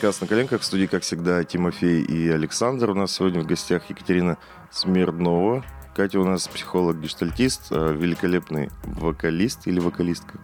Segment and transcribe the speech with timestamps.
[0.00, 0.62] подкаст «На коленках».
[0.62, 2.88] В студии, как всегда, Тимофей и Александр.
[2.88, 4.38] У нас сегодня в гостях Екатерина
[4.70, 5.62] Смирнова.
[5.94, 10.40] Катя у нас психолог-гештальтист, а, великолепный вокалист или вокалистка.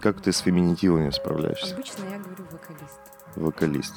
[0.00, 1.74] Как ты с феминитивами справляешься?
[1.74, 3.00] Обычно я говорю вокалист.
[3.36, 3.94] Вокалист.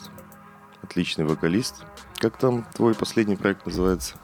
[0.84, 1.86] Отличный вокалист.
[2.18, 4.16] Как там твой последний проект называется?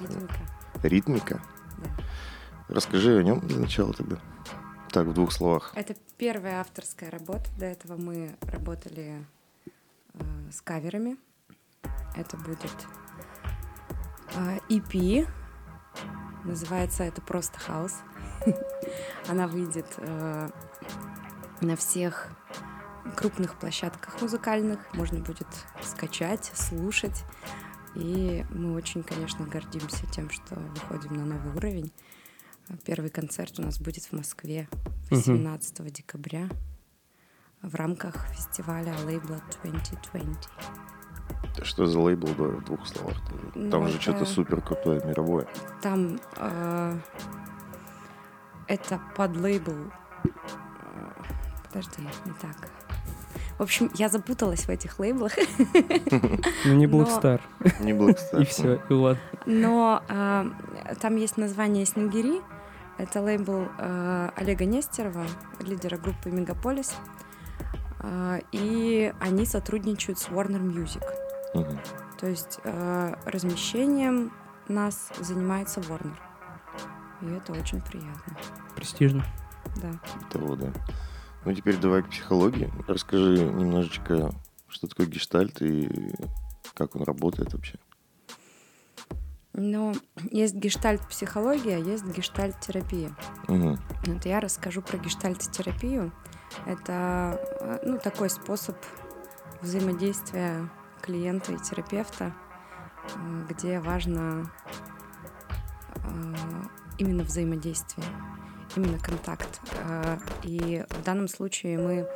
[0.00, 0.34] А, Ритмика.
[0.82, 1.42] Ритмика?
[1.78, 2.74] Да.
[2.74, 4.18] Расскажи о нем для начала тогда.
[4.90, 5.70] Так, в двух словах.
[5.76, 7.48] Это первая авторская работа.
[7.56, 9.35] До этого мы работали э,
[10.50, 11.16] с каверами.
[12.14, 12.86] Это будет
[14.34, 15.28] э, EP.
[16.44, 17.94] Называется это просто хаос.
[19.28, 20.48] Она выйдет э,
[21.60, 22.30] на всех
[23.16, 24.94] крупных площадках музыкальных.
[24.94, 25.48] Можно будет
[25.82, 27.24] скачать, слушать.
[27.94, 31.92] И мы очень, конечно, гордимся тем, что выходим на новый уровень.
[32.84, 34.68] Первый концерт у нас будет в Москве
[35.10, 36.48] 18 декабря
[37.62, 40.48] в рамках фестиваля лейбла 2020.
[41.62, 43.16] Что за лейбл, да, в двух словах?
[43.54, 45.46] Ну, Там же это- что-то супер крутое, мировое.
[45.82, 46.98] Там э,
[48.68, 49.72] это под лейбл.
[50.24, 50.28] э,
[51.64, 52.70] Подожди, не так.
[53.58, 55.32] В общем, я запуталась в этих лейблах,
[56.64, 57.40] Ну не Black Но- Star.
[57.80, 58.42] Не Blackstar.
[58.42, 59.20] И все, и ладно.
[59.46, 60.44] но э,
[61.00, 62.42] там есть название «Снегири».
[62.98, 65.24] Это лейбл э, Олега Нестерова,
[65.60, 66.94] лидера группы «Мегаполис».
[68.52, 71.04] И они сотрудничают с Warner Music.
[71.54, 71.80] Мгм.
[72.18, 74.32] То есть э, размещением
[74.68, 76.16] нас занимается Warner.
[77.22, 78.36] И это очень приятно.
[78.74, 79.24] Престижно.
[79.76, 79.92] Да.
[80.30, 80.72] Того, да.
[81.44, 82.72] Ну, теперь давай к психологии.
[82.86, 84.30] Расскажи немножечко,
[84.68, 86.12] что такое гештальт и
[86.74, 87.78] как он работает вообще.
[89.58, 89.94] Но
[90.30, 93.16] есть гештальт-психология, есть гештальт-терапия.
[93.48, 93.78] Мгм.
[94.04, 96.12] Вот я расскажу про гештальт-терапию.
[96.64, 98.76] Это э, ну, такой способ
[99.60, 100.68] взаимодействия
[101.02, 102.32] клиента и терапевта,
[103.48, 104.50] где важно
[105.94, 106.34] э,
[106.98, 108.06] именно взаимодействие,
[108.74, 109.60] именно контакт.
[109.84, 112.08] Э, И в данном случае мы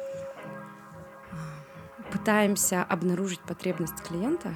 [2.11, 4.55] пытаемся обнаружить потребность клиента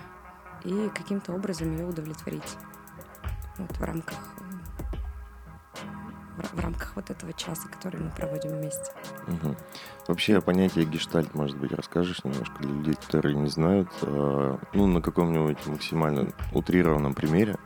[0.64, 2.56] и каким-то образом ее удовлетворить.
[3.58, 4.18] Вот в рамках
[6.52, 8.90] в, рамках вот этого часа, который мы проводим вместе.
[9.26, 9.56] Мгм.
[10.08, 14.86] Вообще о понятии гештальт, может быть, расскажешь немножко для людей, которые не знают, а, ну,
[14.86, 17.56] на каком-нибудь максимально утрированном примере,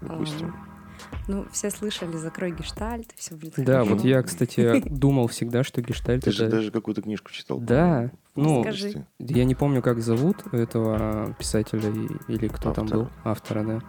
[0.00, 0.48] допустим.
[0.48, 0.68] Ам,
[1.26, 3.94] Ну, все слышали «закрой гештальт», и все будет Да, хорошо.
[3.94, 6.56] вот я, кстати, думал всегда, что гештальт Ты же это...
[6.56, 7.58] даже какую-то книжку читал.
[7.60, 9.06] Да, ну, Скажи.
[9.18, 11.90] я не помню, как зовут этого писателя
[12.28, 12.98] или кто там Автора.
[13.00, 13.80] был, автора, да.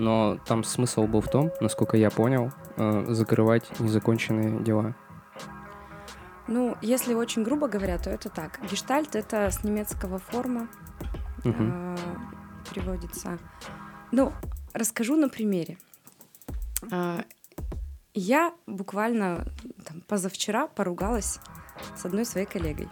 [0.00, 4.94] Но там смысл был в том, насколько я понял, э, закрывать незаконченные дела.
[6.48, 8.58] Ну, если очень грубо говоря, то это так.
[8.70, 10.68] Гештальт— это с немецкого форма
[11.44, 11.72] Мгм.
[11.94, 11.96] э,
[12.74, 13.38] переводится.
[14.10, 14.32] Ну,
[14.72, 15.76] расскажу на примере.
[16.90, 17.20] А,
[18.14, 19.44] Я буквально
[19.84, 21.38] там, позавчера поругалась
[21.94, 22.88] с одной своей коллегой.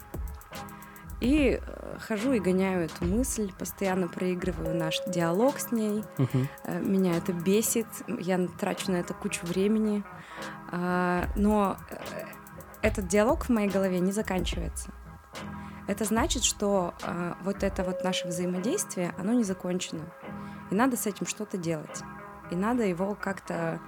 [1.21, 6.05] И э, хожу и гоняю эту мысль, постоянно проигрываю наш диалог с ней.
[6.65, 10.05] Э, Меня это бесит, я трачу на это кучу времени,
[10.71, 11.97] А, но э,
[12.83, 14.93] этот диалог в моей голове не заканчивается.
[15.89, 20.03] Это значит, что а, вот это вот наше взаимодействие, оно не закончено.
[20.71, 22.03] И надо с этим что-то делать.
[22.51, 23.81] И надо его как-то,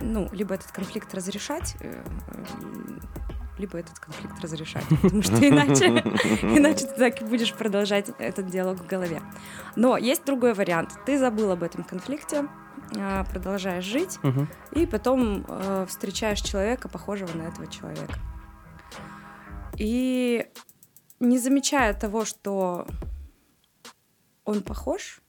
[0.00, 1.76] ну, либо этот конфликт разрешать,
[3.60, 5.86] либо этот конфликт разрешать, потому что иначе,
[6.42, 9.20] иначе ты так и будешь продолжать этот диалог в голове.
[9.76, 10.98] Но есть другой вариант.
[11.06, 12.48] Ты забыл об этом конфликте,
[12.98, 14.48] а, продолжаешь жить, Мгм.
[14.72, 18.18] и потом э, встречаешь человека, похожего на этого человека.
[19.76, 20.46] И
[21.20, 22.86] не замечая того, что
[24.44, 25.20] он похож,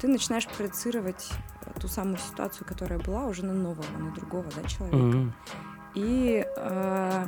[0.00, 1.28] ты начинаешь проецировать
[1.80, 4.96] ту самую ситуацию, которая была, уже на нового, на другого да, человека.
[4.96, 5.34] Мгм.
[5.94, 7.26] И э,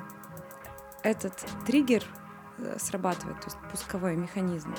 [1.02, 2.04] этот триггер
[2.58, 4.74] э, срабатывает, то есть пусковой механизм.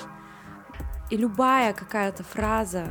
[1.10, 2.86] И любая какая-то фраза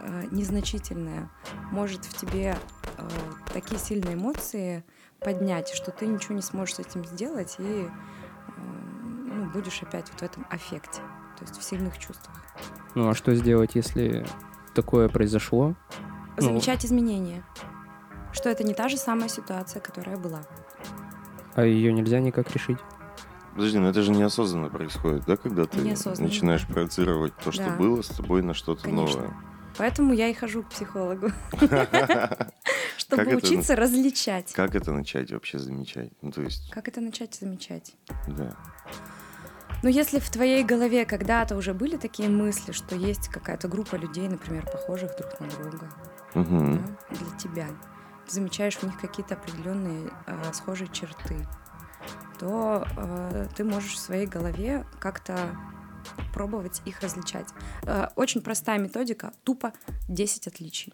[0.00, 1.28] э, незначительная
[1.70, 2.56] может в тебе
[2.96, 3.08] э,
[3.52, 4.84] такие сильные эмоции
[5.20, 7.90] поднять, что ты ничего не сможешь с этим сделать и э,
[8.56, 11.00] ну, будешь опять вот в этом аффекте,
[11.36, 12.36] то есть в сильных чувствах.
[12.94, 14.24] Ну а что сделать, если
[14.74, 15.74] такое произошло?
[16.36, 17.44] Ну, Замечать изменения,
[18.32, 20.40] что это не та же самая ситуация, которая была.
[21.54, 22.78] а ее нельзя никак решить?
[23.54, 27.76] Подожди, но это же неосознанно происходит, да, когда ты начинаешь проецировать то, что Да.
[27.76, 29.20] было с тобой на что-то Конечно.
[29.22, 29.36] новое.
[29.76, 31.30] Поэтому я и хожу к психологу,
[32.96, 34.52] чтобы учиться различать.
[34.52, 36.10] Как это начать вообще замечать?
[36.22, 37.94] Ну, то есть, Как это начать замечать?
[38.26, 38.50] да.
[39.84, 44.28] Но если в твоей голове когда-то уже были такие мысли, что есть какая-то группа людей,
[44.28, 45.88] например, похожих друг на друга,
[46.34, 47.66] да, для тебя,
[48.28, 51.46] ты замечаешь в них какие-то определенные э, схожие черты,
[52.38, 55.36] то э, ты можешь в своей голове как-то
[56.32, 57.48] пробовать их различать.
[57.84, 59.72] Э, очень простая методика, тупо
[60.08, 60.92] 10 отличий.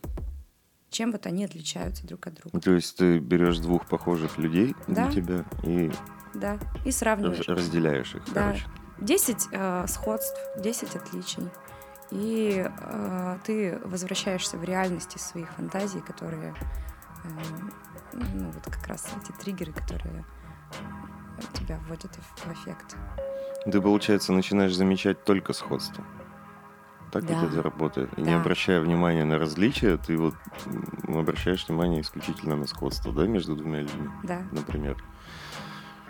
[0.90, 2.60] Чем вот они отличаются друг от друга.
[2.60, 5.10] То есть ты берешь двух похожих людей Да.
[5.10, 5.90] тебя и
[6.34, 7.48] Да, и сравниваешь.
[7.48, 8.46] разделяешь их, Да.
[8.46, 8.66] короче.
[9.00, 11.50] 10 э, сходств, 10 отличий.
[12.10, 16.54] И э, ты возвращаешься в реальность из своих фантазий, которые,
[18.12, 20.24] ну вот как раз эти триггеры, которые
[21.54, 22.96] тебя вводят в, эффект.
[23.64, 26.04] Ты, получается, начинаешь замечать только сходство.
[27.10, 27.40] Так Да.
[27.40, 28.18] вот это работает.
[28.18, 28.40] И не Да.
[28.40, 30.34] обращая внимания на различия, ты вот
[31.08, 34.96] обращаешь внимание исключительно на сходство, да, между двумя людьми, Да, например.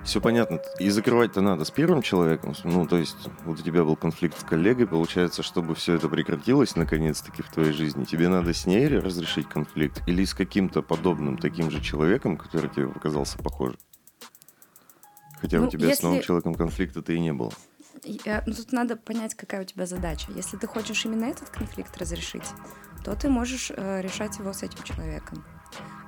[0.04, 0.60] Все понятно.
[0.78, 2.54] И закрывать-то надо с первым человеком.
[2.64, 6.76] Ну, то есть, вот у тебя был конфликт с коллегой, получается, чтобы все это прекратилось
[6.76, 11.70] наконец-таки в твоей жизни, тебе надо с ней разрешить конфликт или с каким-то подобным таким
[11.70, 13.78] же человеком, который тебе показался похожим?
[15.40, 17.52] Хотя Ну, у тебя с новым если- человеком конфликта-то и не было.
[18.04, 20.30] Ну, тут надо понять, какая у тебя задача.
[20.36, 22.44] Если ты хочешь именно этот конфликт разрешить,
[23.02, 25.42] то ты можешь э, решать его с этим человеком.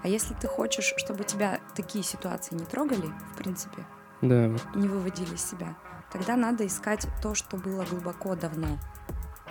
[0.03, 3.85] А если ты хочешь, чтобы тебя такие ситуации не трогали, в принципе,
[4.23, 5.77] Да, не выводили из себя,
[6.13, 8.79] тогда надо искать то, что было глубоко давно.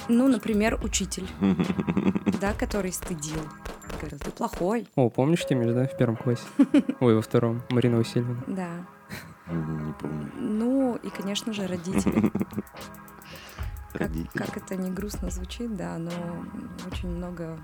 [0.08, 1.28] Ну, например, учитель,
[2.42, 3.40] да, который стыдил.
[4.00, 4.88] Говорил, ты плохой.
[4.96, 6.44] О, помнишь Тимиш, да, в первом классе?
[7.00, 7.62] Ой, во втором.
[7.70, 8.44] Марина Васильевна.
[8.48, 8.70] Да.
[9.48, 10.32] Не помню.
[10.36, 12.32] Ну, и, конечно же, родители.
[13.94, 14.38] Как, Родители.
[14.44, 16.12] как это не грустно звучит, да, но
[16.92, 17.58] очень много,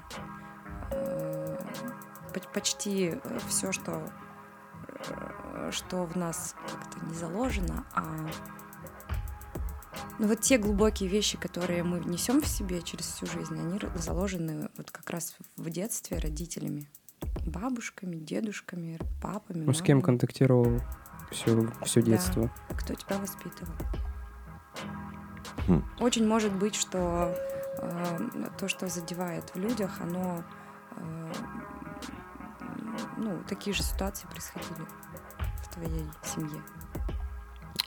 [0.92, 1.57] э,
[2.54, 4.10] почти все, что,
[5.10, 8.04] э, что в нас как-то не заложено, а
[10.19, 14.69] ну вот те глубокие вещи, которые мы несем в себе через всю жизнь, они заложены
[14.78, 16.88] вот как раз в детстве родителями,
[17.45, 19.63] бабушками, дедушками, папами.
[19.66, 20.80] Ну, с кем контактировал
[21.31, 22.07] все, все Да.
[22.07, 22.51] детство?
[22.78, 23.74] кто тебя воспитывал.
[25.68, 25.83] Хм.
[26.00, 27.36] Очень может быть, что
[27.78, 30.44] э, то, что задевает в людях, оно
[30.98, 31.33] э,
[33.18, 34.86] ну, такие же ситуации происходили
[35.64, 36.62] в твоей семье.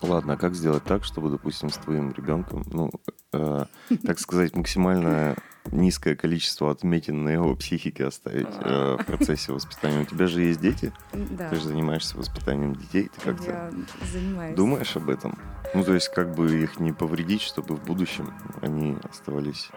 [0.03, 2.91] Ладно, а как сделать так, чтобы, допустим, с твоим ребенком, ну,
[3.33, 3.65] э,
[4.05, 5.37] так сказать, максимально
[5.73, 10.03] низкое количество отметин на его психике оставить э, в процессе воспитания?
[10.03, 13.71] У тебя же есть дети, Да, ты же занимаешься воспитанием детей, ты как-то я
[14.13, 14.57] занимаюсь.
[14.57, 15.39] думаешь об этом?
[15.75, 19.71] Ну, то есть, как бы их не повредить, чтобы в будущем они оставались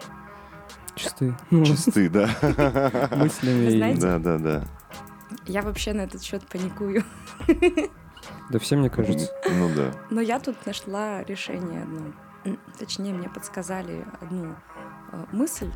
[0.94, 1.34] Чисты.
[1.50, 2.28] Ну, чисты, да?
[3.16, 3.94] мыслями.
[3.98, 4.64] Да, да, да.
[5.48, 7.02] Я вообще на этот счет паникую.
[8.50, 9.30] Да все, мне кажется.
[9.50, 9.92] Ну да.
[10.10, 12.12] Но я тут нашла решение одно.
[12.78, 14.54] Точнее, мне подсказали одну
[15.12, 15.70] э, мысль,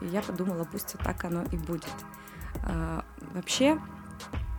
[0.00, 1.94] э, и я подумала, пусть так оно и будет.
[2.64, 3.78] А, Вообще,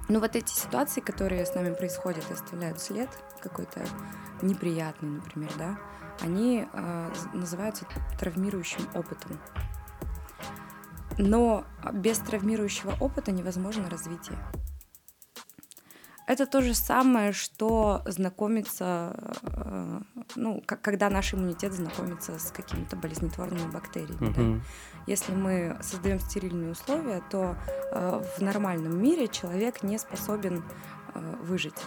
[0.08, 3.10] ну вот эти ситуации, которые с нами происходят и оставляют след
[3.42, 3.82] какой-то
[4.42, 5.78] неприятный, например, да,
[6.22, 7.86] они э, з- называются
[8.20, 9.40] травмирующим опытом.
[11.18, 14.38] Но без травмирующего опыта невозможно развитие.
[16.28, 20.00] Это то же самое, что знакомиться, э,
[20.36, 24.34] ну, как- когда наш иммунитет знакомится с какими-то болезнетворными бактериями.
[24.34, 24.42] да.
[24.42, 24.62] Мгм.
[25.08, 27.56] Если мы создаем стерильные условия, то
[27.94, 30.66] э, в нормальном мире человек не способен
[31.16, 31.82] э, выжить.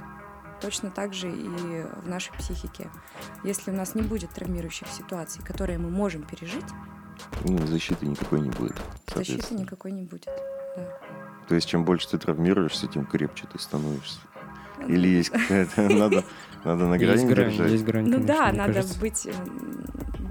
[0.62, 2.90] Точно так же и в нашей психике.
[3.44, 6.64] Если у нас не будет травмирующих ситуаций, которые мы можем пережить,
[7.44, 8.76] Ну, защиты никакой не будет.
[9.14, 10.26] защиты никакой не будет.
[10.76, 10.98] Да.
[11.48, 14.20] То есть, чем больше ты травмируешься, тем крепче ты становишься.
[14.78, 15.82] Ну, Или есть какая-то...
[15.88, 16.24] Надо,
[16.64, 17.70] надо на Есть грани грань, держать.
[17.72, 19.00] есть грань, Ну конечно, да, надо кажется.
[19.00, 19.28] быть,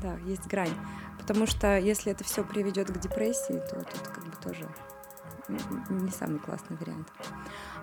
[0.02, 0.74] да, есть грань.
[1.20, 4.68] Потому что если это все приведет к депрессии, то тут как бы тоже
[5.90, 7.08] не самый классный вариант.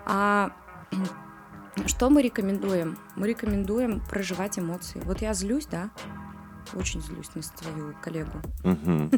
[0.07, 0.51] А
[1.87, 2.99] что мы рекомендуем?
[3.17, 5.01] Мы рекомендуем проживать эмоции.
[5.05, 5.91] Вот я злюсь, да,
[6.75, 8.41] очень злюсь на свою коллегу.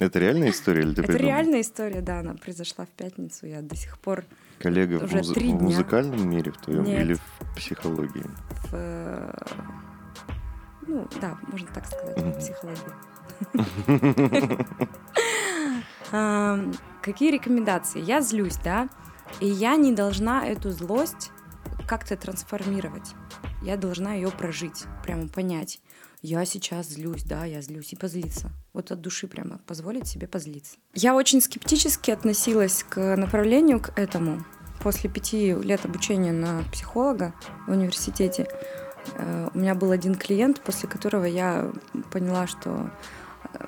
[0.00, 3.46] Это реальная история или ты это реальная история, да, она произошла в пятницу.
[3.46, 4.24] Я до сих пор
[4.58, 7.00] Коллега в, три в музыкальном мире в твоем Нет.
[7.00, 8.24] или в психологии?
[8.70, 9.34] в...
[10.86, 12.92] Ну, да, можно так сказать, в психологии.
[17.02, 18.00] Какие рекомендации?
[18.00, 18.88] Я злюсь, да,
[19.40, 21.30] и я не должна эту злость
[21.86, 23.14] как-то трансформировать.
[23.62, 25.80] Я должна ее прожить, прямо понять.
[26.22, 28.50] Я сейчас злюсь, да, я злюсь, и позлиться.
[28.72, 30.76] Вот от души прямо позволить себе позлиться.
[30.94, 34.44] Я очень скептически относилась к направлению, к этому.
[34.82, 37.34] После пяти лет обучения на психолога
[37.66, 38.46] в университете
[39.14, 41.70] Э, у меня был один клиент, после которого я
[42.10, 42.90] поняла, что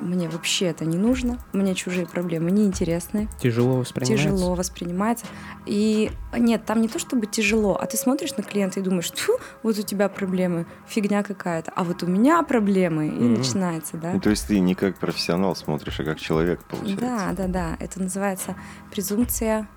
[0.01, 3.29] мне вообще это не нужно, мне чужие проблемы неинтересны.
[3.39, 4.29] Тяжело воспринимается?
[4.29, 5.27] Тяжело воспринимается.
[5.67, 9.35] И нет, там не то чтобы тяжело, а ты смотришь на клиента и думаешь, Тьфу,
[9.63, 13.35] вот у тебя проблемы, фигня какая-то, а вот у меня проблемы, и Мгм.
[13.35, 14.13] начинается, да.
[14.13, 17.01] Ну, то есть ты не как профессионал смотришь, а как человек, получается.
[17.01, 17.77] Да, да, да.
[17.81, 18.57] Это называется
[18.91, 19.69] презумпция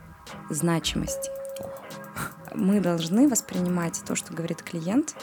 [0.50, 1.30] значимости.
[2.54, 5.16] Мы должны воспринимать то, что говорит клиент,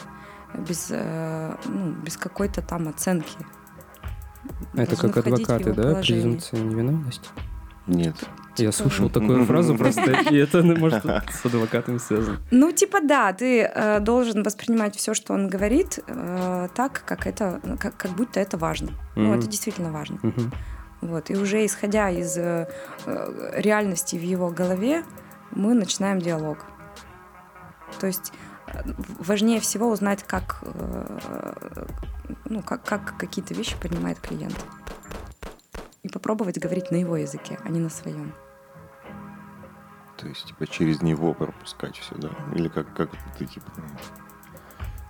[0.53, 3.37] без, э, ну, без какой-то там оценки.
[4.75, 5.95] Это как адвокаты, да?
[5.95, 7.29] Презумпция невиновности?
[7.87, 8.15] Нет.
[8.55, 12.37] Я Типа- слышал такую фразу просто, и это, ну, может, с адвокатами связано.
[12.51, 17.59] Ну, типа, да, ты э, должен воспринимать все, что он говорит, э, так, как это,
[17.63, 18.91] ну, как, как будто это важно.
[19.15, 19.39] Ну, Мгм.
[19.39, 20.19] это действительно важно.
[20.21, 20.51] Мгм.
[21.01, 21.29] Вот.
[21.29, 22.67] И уже исходя из э,
[23.05, 25.03] э, реальности в его голове,
[25.51, 26.59] мы начинаем диалог.
[27.99, 28.31] То есть
[28.67, 28.81] э,
[29.19, 31.85] важнее всего узнать, как, э,
[32.45, 34.55] ну, как, как какие-то вещи понимает клиент.
[36.03, 38.33] И попробовать говорить на его языке, а не на своем.
[40.17, 42.29] То есть, типа, через него пропускать все, да?
[42.55, 43.65] Или как, как ты, типа...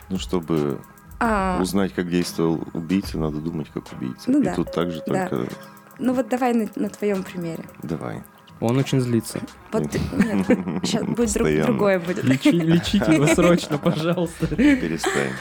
[0.10, 0.82] Ну, чтобы
[1.20, 4.30] А, узнать, как действовал убийца, надо думать, как убийца.
[4.32, 4.54] Ну И да.
[4.56, 5.28] тут также Да.
[5.28, 5.54] только...
[6.00, 7.64] ну вот давай на, на твоем примере.
[7.82, 8.24] Давай.
[8.60, 9.40] Он очень злится.
[9.72, 9.92] Вот нет,
[10.84, 12.24] сейчас будет друг- другое будет.
[12.24, 14.48] Лечи- лечите его срочно, пожалуйста.
[14.48, 15.34] Перестань.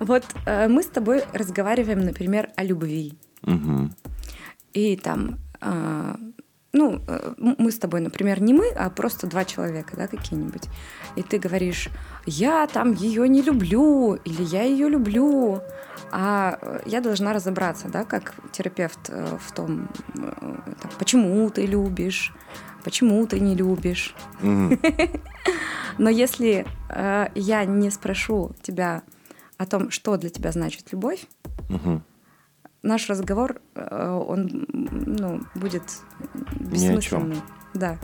[0.00, 3.12] Вот э, мы с тобой разговариваем, например, о любви.
[3.42, 3.94] Мгм.
[4.72, 6.16] И там, а,
[6.72, 10.68] ну, э, мы с тобой, например, не мы, а просто два человека, да, какие-нибудь.
[11.16, 11.88] И ты говоришь,
[12.26, 15.60] я там ее не люблю, или я ее люблю.
[16.12, 20.32] А э, я должна разобраться, да, как терапевт э, в том, э,
[20.80, 22.32] там, почему ты любишь,
[22.84, 24.14] почему ты не любишь.
[24.40, 24.78] Мгм.
[25.98, 29.02] Но если э, я не спрошу тебя
[29.60, 31.26] о том, что для тебя значит любовь,
[31.68, 32.02] Мгм.
[32.82, 35.82] наш разговор, э, он ну, будет
[36.60, 37.28] Ни о чём.
[37.28, 37.42] бессмысленным.
[37.74, 37.98] Да.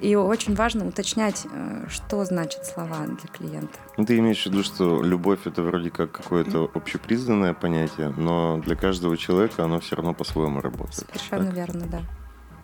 [0.00, 3.78] И очень важно уточнять, э, что значат слова для клиента.
[3.96, 8.74] Ну, ты имеешь в виду, что любовь это вроде как какое-то общепризнанное понятие, но для
[8.74, 11.06] каждого человека оно все равно по-своему работает.
[11.12, 11.54] Совершенно так?
[11.54, 12.00] верно, да.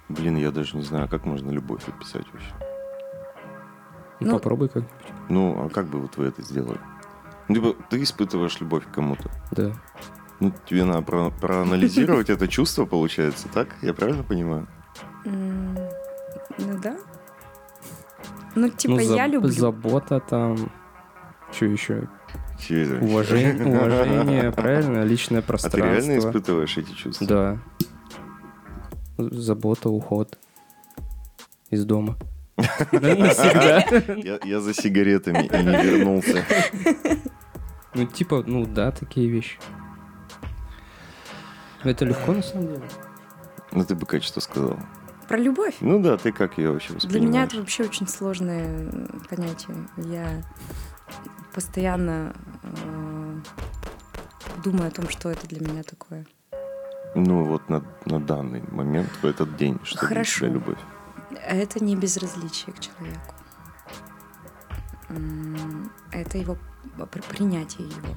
[0.08, 2.52] Блин, я даже не знаю, как можно любовь описать вообще.
[4.18, 4.82] Ну, Ну, попробуй как
[5.28, 6.80] Ну, а как бы вот вы это сделали?
[7.52, 9.30] Ну, Либо ты испытываешь любовь к кому-то.
[9.50, 9.72] Да.
[10.40, 13.68] Ну, тебе надо про- проанализировать это чувство, получается, так?
[13.82, 14.66] Я правильно понимаю?
[15.24, 16.96] Ну да.
[18.54, 19.48] Ну, типа, Ну, я люблю.
[19.50, 20.70] Забота там.
[21.52, 22.08] Что еще?
[23.00, 25.02] Уважение, уважение, правильно?
[25.04, 26.30] Личное А ты реально пространство.
[26.30, 27.26] испытываешь эти чувства?
[27.26, 27.58] Да.
[29.18, 30.38] Забота, уход
[31.70, 32.16] из дома.
[32.92, 36.44] Я за сигаретами и не вернулся.
[37.94, 39.58] Ну, типа, ну да, такие вещи.
[41.84, 42.82] Это легко, на самом деле.
[43.72, 44.78] Ну, ты бы, Кать, что сказал?
[45.28, 45.76] Про любовь.
[45.80, 47.28] Ну да, ты как ее вообще Для воспринимаешь?
[47.30, 49.76] меня это вообще очень сложное э, понятие.
[49.96, 50.42] Я
[51.54, 53.40] постоянно э,
[54.64, 56.26] думаю о том, что это для меня такое.
[57.14, 60.40] Ну, вот на, на данный момент, в этот день, что Хорошо.
[60.40, 60.78] для тебя любовь?
[61.46, 63.34] Это не безразличие к человеку.
[66.10, 66.56] Это его
[67.28, 68.16] принятие его.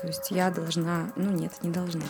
[0.00, 2.02] То есть я должна, ну нет, не должна.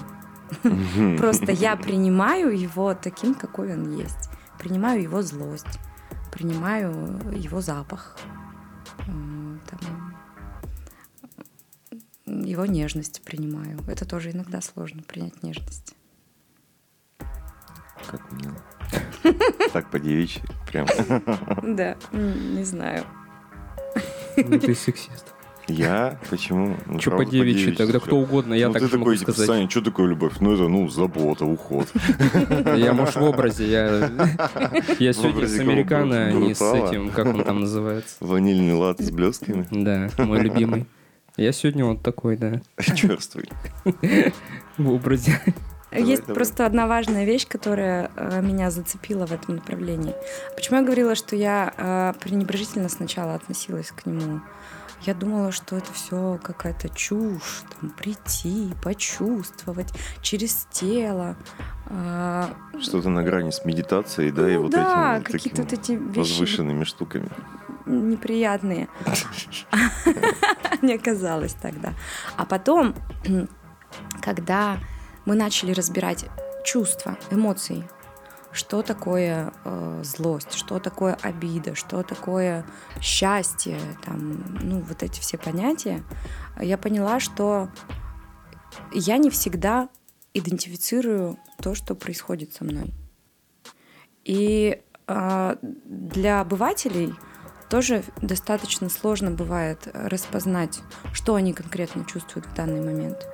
[1.18, 4.30] Просто я принимаю его таким, какой он есть.
[4.58, 5.78] Принимаю его злость,
[6.30, 8.16] принимаю его запах,
[9.06, 10.14] там,
[12.26, 13.78] его нежность принимаю.
[13.86, 15.94] Это тоже иногда сложно принять нежность.
[18.10, 18.56] Как мило.
[19.72, 20.86] Так по-девичьи, прям.
[21.76, 23.04] Да, не знаю.
[24.36, 25.32] Ну, ты сексист.
[25.68, 26.18] Я?
[26.28, 26.76] Почему?
[26.86, 27.72] Ну, правда, по девичьи?
[27.72, 29.46] Тогда кто угодно, я ну, так ты же могу такой, типа, сказать.
[29.46, 30.34] Саня, что такое любовь?
[30.40, 31.88] Ну, это, ну, забота, уход.
[32.76, 33.70] Я, может, в образе.
[34.98, 38.16] Я, сегодня с американо, а не с этим, как он там называется.
[38.20, 39.66] Ванильный латте с блестками.
[39.70, 40.86] Да, мой любимый.
[41.36, 42.60] Я сегодня вот такой, да,
[42.94, 43.48] Черствый.
[44.76, 45.40] в образе.
[45.92, 46.34] Давай, Есть давай.
[46.36, 50.14] просто одна важная вещь, которая э, меня зацепила в этом направлении.
[50.54, 54.40] Почему я говорила, что я э, пренебрежительно сначала относилась к нему?
[55.02, 61.36] Я думала, что это все какая-то чушь, там, прийти, почувствовать через тело.
[61.90, 62.44] э,
[62.80, 66.18] Что-то на грани с медитацией, да, и ну вот да, этими какие-то такими вот эти
[66.18, 67.28] вещи возвышенными штуками.
[67.84, 68.88] неприятные.
[70.82, 71.94] Не оказалось тогда.
[72.36, 72.94] А потом,
[74.20, 74.78] когда
[75.24, 76.26] мы начали разбирать
[76.64, 77.88] чувства, эмоции,
[78.52, 82.66] что такое э, злость, что такое обида, что такое
[83.00, 86.02] счастье, там, ну, вот эти все понятия,
[86.60, 87.70] я поняла, что
[88.92, 89.88] я не всегда
[90.34, 92.92] идентифицирую то, что происходит со мной.
[94.24, 97.14] И э, для обывателей
[97.70, 100.80] тоже достаточно сложно бывает распознать,
[101.14, 103.26] что они конкретно чувствуют в данный момент.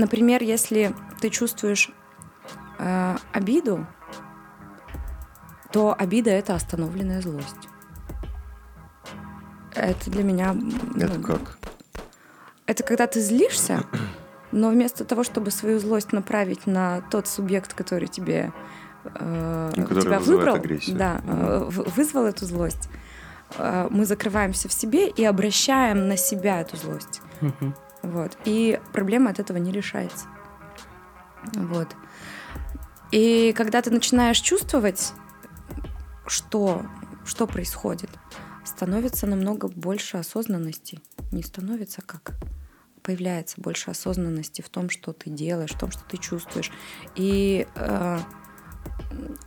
[0.00, 1.90] Например, если ты чувствуешь
[2.78, 3.86] э, обиду,
[5.70, 7.68] то обида это остановленная злость.
[9.74, 10.56] Это для меня.
[10.96, 11.58] Это ну, как?
[12.64, 13.84] Это когда ты злишься,
[14.52, 18.52] но вместо того, чтобы свою злость направить на тот субъект, который тебе
[19.04, 20.96] э, Ну, который тебя выбрал, агрессию.
[20.96, 22.88] да, э, вызвал эту злость,
[23.58, 27.20] э, мы закрываемся в себе и обращаем на себя эту злость.
[28.02, 28.36] Вот.
[28.44, 30.26] И проблема от этого не решается.
[31.54, 31.88] Вот.
[33.10, 35.12] И когда ты начинаешь чувствовать,
[36.26, 36.86] что,
[37.24, 38.10] что происходит,
[38.64, 41.00] становится намного больше осознанности.
[41.32, 42.34] Не становится как
[43.02, 46.70] появляется больше осознанности в том, что ты делаешь, в том, что ты чувствуешь.
[47.16, 48.18] И э,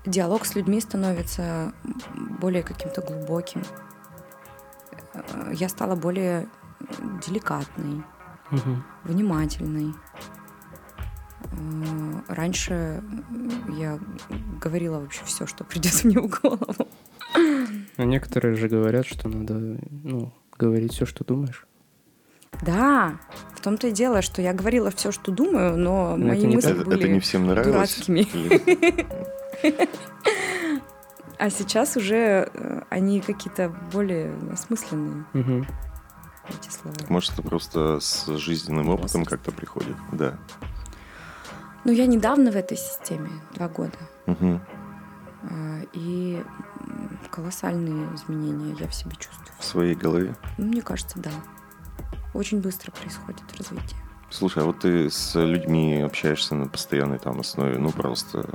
[0.06, 1.74] диалог с людьми становится
[2.42, 3.64] более каким-то глубоким.
[5.14, 6.50] Э, Я стала более
[7.26, 8.04] деликатной,
[8.54, 8.84] Мгм.
[9.04, 9.94] внимательной.
[11.44, 13.04] Э, Раньше
[13.70, 14.00] я
[14.62, 16.88] говорила вообще все, что придет мне в голову.
[17.98, 21.66] А некоторые же говорят, что надо, ну, говорить все, что думаешь.
[22.62, 23.20] Да,
[23.56, 26.56] в том-то и дело, что я говорила все, что думаю, но Но мои это не
[26.56, 28.08] мысли Это, это были не всем нравилось?
[31.40, 35.26] А сейчас уже э, они какие-то более осмысленные.
[36.50, 36.96] Эти слова.
[37.10, 39.96] Может, это просто с жизненным опытом как-то приходит?
[40.12, 40.38] Да.
[41.86, 43.98] Ну, я недавно в этой системе, два года.
[44.26, 46.42] А, И
[47.30, 49.50] колоссальные изменения я в себе чувствую.
[49.60, 50.36] В своей голове.
[50.58, 51.32] Ну, Мне кажется, да.
[52.34, 54.00] Очень быстро происходит развитие.
[54.30, 58.50] Слушай, а вот ты с людьми общаешься на постоянной там основе, ну просто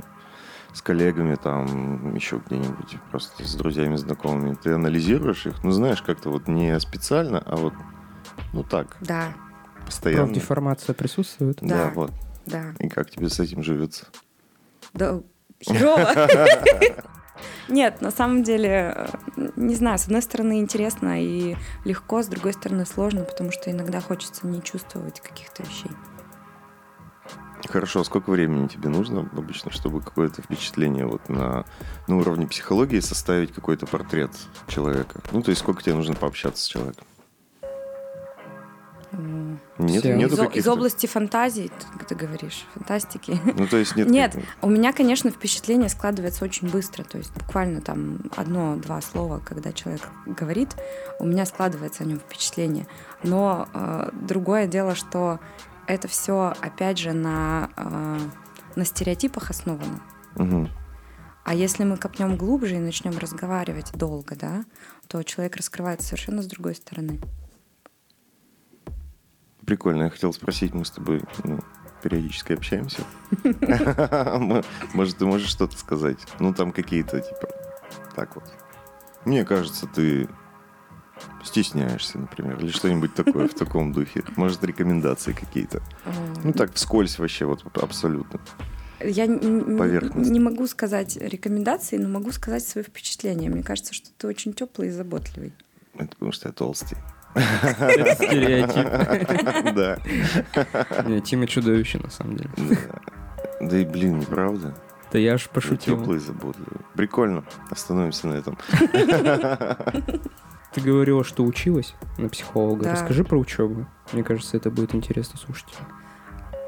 [0.79, 4.55] с коллегами там, еще где-нибудь, просто с друзьями, знакомыми.
[4.55, 7.73] Ты анализируешь их, ну знаешь, как-то вот не специально, а вот,
[8.53, 9.33] ну так, Да,
[9.85, 10.27] постоянно.
[10.27, 11.57] Профдеформация присутствует?
[11.61, 11.91] Да, Да.
[11.93, 12.11] вот.
[12.45, 12.73] да.
[12.79, 14.05] И как тебе с этим живется?
[14.93, 15.19] Да,
[15.61, 16.13] херово.
[17.67, 19.09] Нет, на самом деле,
[19.57, 23.99] не знаю, с одной стороны интересно и легко, с другой стороны сложно, потому что иногда
[23.99, 25.91] хочется не чувствовать каких-то вещей.
[27.67, 31.65] Хорошо, а сколько времени тебе нужно обычно, чтобы какое-то впечатление вот на,
[32.07, 34.31] на уровне психологии составить какой-то портрет
[34.67, 35.21] человека?
[35.31, 37.05] Ну, то есть сколько тебе нужно пообщаться с человеком?
[39.79, 40.15] Нет, Все.
[40.15, 43.39] нету Из, из области фантазии, ты, ты говоришь, фантастики.
[43.57, 44.07] Ну, то есть нет...
[44.07, 47.03] Нет, как- у меня, конечно, впечатление складывается очень быстро.
[47.03, 50.75] То есть буквально там одно-два слова, когда человек говорит,
[51.19, 52.87] у меня складывается о нем впечатление.
[53.23, 55.39] Но э, другое дело, что
[55.89, 58.19] это все, опять же, на, э,
[58.75, 60.01] на стереотипах основано.
[60.35, 60.69] Мгм.
[61.43, 64.65] А если мы копнем глубже и начнем разговаривать долго, да,
[65.07, 67.19] то человек раскрывается совершенно с другой стороны.
[69.65, 71.59] Прикольно, я хотел спросить, мы с тобой ну,
[72.03, 73.01] периодически общаемся.
[74.93, 76.19] Может, ты можешь что-то сказать?
[76.39, 77.49] Ну, там какие-то, типа,
[78.15, 78.45] так вот.
[79.25, 80.29] Мне кажется, ты
[81.43, 84.23] стесняешься, например, или что-нибудь такое в таком духе.
[84.35, 85.81] Может, рекомендации какие-то.
[86.43, 88.39] Ну, так, вскользь вообще, вот абсолютно.
[89.01, 93.49] Я не могу сказать рекомендации, но могу сказать свои впечатления.
[93.49, 95.53] Мне кажется, что ты очень теплый и заботливый.
[95.95, 96.97] Это потому что я толстый.
[97.35, 99.75] Это стереотип.
[99.75, 99.97] Да.
[101.05, 102.49] Не, Тима чудовище, на самом деле.
[102.57, 103.01] Да.
[103.61, 104.73] Да и, блин, неправда.
[105.11, 105.97] Да я ж Я пошутил.
[105.99, 106.81] теплый и заботливый.
[106.95, 107.43] Прикольно.
[107.69, 108.57] Остановимся на этом.
[110.73, 112.83] Ты говорила, что училась на психолога.
[112.83, 112.91] Да.
[112.91, 113.87] Расскажи про учебу.
[114.13, 115.73] Мне кажется, это будет интересно слушать.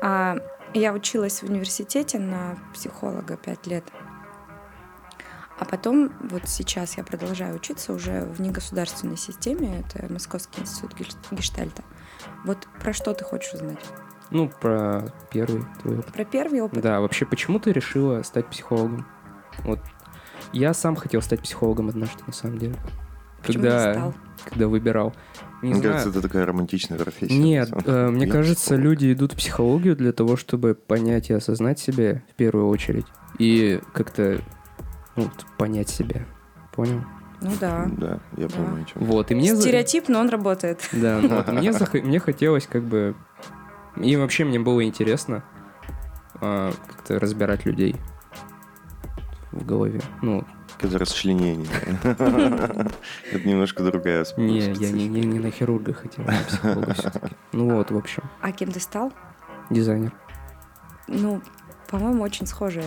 [0.02, 0.38] А,
[0.74, 3.84] я училась в университете на психолога пять лет.
[5.60, 11.16] А потом, вот сейчас я продолжаю учиться уже в негосударственной системе, это Московский институт геш-
[11.30, 11.84] гештальта.
[12.46, 13.78] Вот про что ты хочешь узнать?
[14.32, 16.14] Ну, про первый твой опыт.
[16.14, 16.82] Про первый опыт?
[16.82, 19.06] Да, вообще, почему ты решила стать психологом?
[19.60, 19.80] Вот
[20.52, 22.76] я сам хотел стать психологом однажды, на самом деле.
[23.46, 24.14] Почему не когда,
[24.46, 25.14] когда выбирал.
[25.62, 25.94] Не Мне знаю.
[25.94, 27.38] кажется, это такая романтичная профессия.
[27.38, 28.84] Нет, э, мне Я кажется, психолог.
[28.84, 33.06] люди идут в психологию для того, чтобы понять и осознать себя в первую очередь.
[33.38, 34.40] И как-то
[35.16, 36.26] ну, понять себя.
[36.74, 37.04] Понял?
[37.42, 37.88] Ну да.
[37.98, 38.56] Да, я Да.
[38.56, 39.04] помню, о чем.
[39.06, 39.56] Вот, и мне...
[39.56, 40.88] за- Стереотип, но он работает.
[40.92, 43.16] Да, ну вот, мне, зах- мне хотелось как бы...
[43.98, 45.44] И вообще мне было интересно
[46.40, 47.96] а, как-то разбирать людей
[49.52, 50.02] в голове.
[50.22, 50.44] Ну,
[50.82, 51.68] Это расчленение.
[52.04, 57.36] Это немножко другая не, я не, на хирурга хотел, а на психолога все-таки.
[57.54, 59.14] Ну вот, в общем, А кем ты стал?
[59.70, 60.12] дизайнер.
[61.08, 61.42] Ну,
[61.90, 62.86] по-моему, очень схожие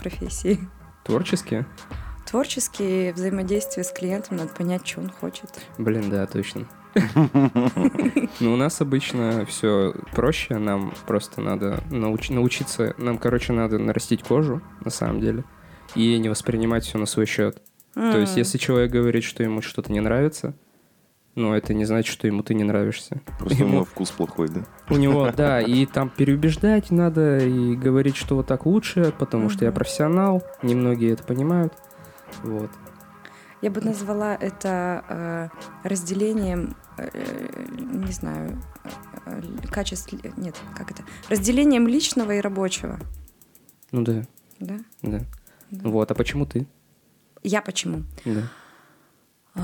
[0.00, 0.58] профессии.
[1.04, 1.66] Творческие?
[2.26, 5.50] Творческие взаимодействие с клиентом, надо понять, что он хочет.
[5.78, 6.66] Блин, да, точно.
[8.40, 14.22] Ну, у нас обычно все проще, нам просто надо науч- научиться, нам, короче, надо нарастить
[14.22, 15.44] кожу, на самом деле,
[15.94, 17.62] и не воспринимать все на свой счет.
[17.94, 20.54] То есть, если человек говорит, что ему что-то не нравится,
[21.36, 23.20] ну, это не значит, что ему ты не нравишься.
[23.38, 24.64] Просто у Ему- него вкус плохой, да?
[24.88, 29.64] У него, да, и там переубеждать надо, и говорить, что вот так лучше, потому что
[29.64, 31.72] я профессионал, немногие это понимают.
[32.42, 32.70] Вот.
[33.62, 35.50] Я бы назвала это
[35.82, 37.08] э, разделением, э,
[37.78, 38.60] не знаю,
[39.24, 40.12] э, качеств...
[40.36, 41.02] Нет, как это?
[41.30, 42.98] Разделением личного и рабочего.
[43.90, 44.24] Ну да,
[44.60, 44.76] Да?
[45.02, 45.20] да.
[45.74, 45.88] Да.
[45.88, 46.66] Вот, а почему ты?
[47.42, 48.04] Я почему?
[48.24, 48.42] Да.
[49.54, 49.62] А,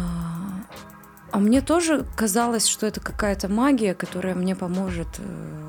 [1.33, 5.69] а мне тоже казалось, что это какая-то магия, которая мне поможет э,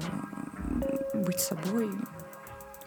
[1.16, 1.92] быть собой,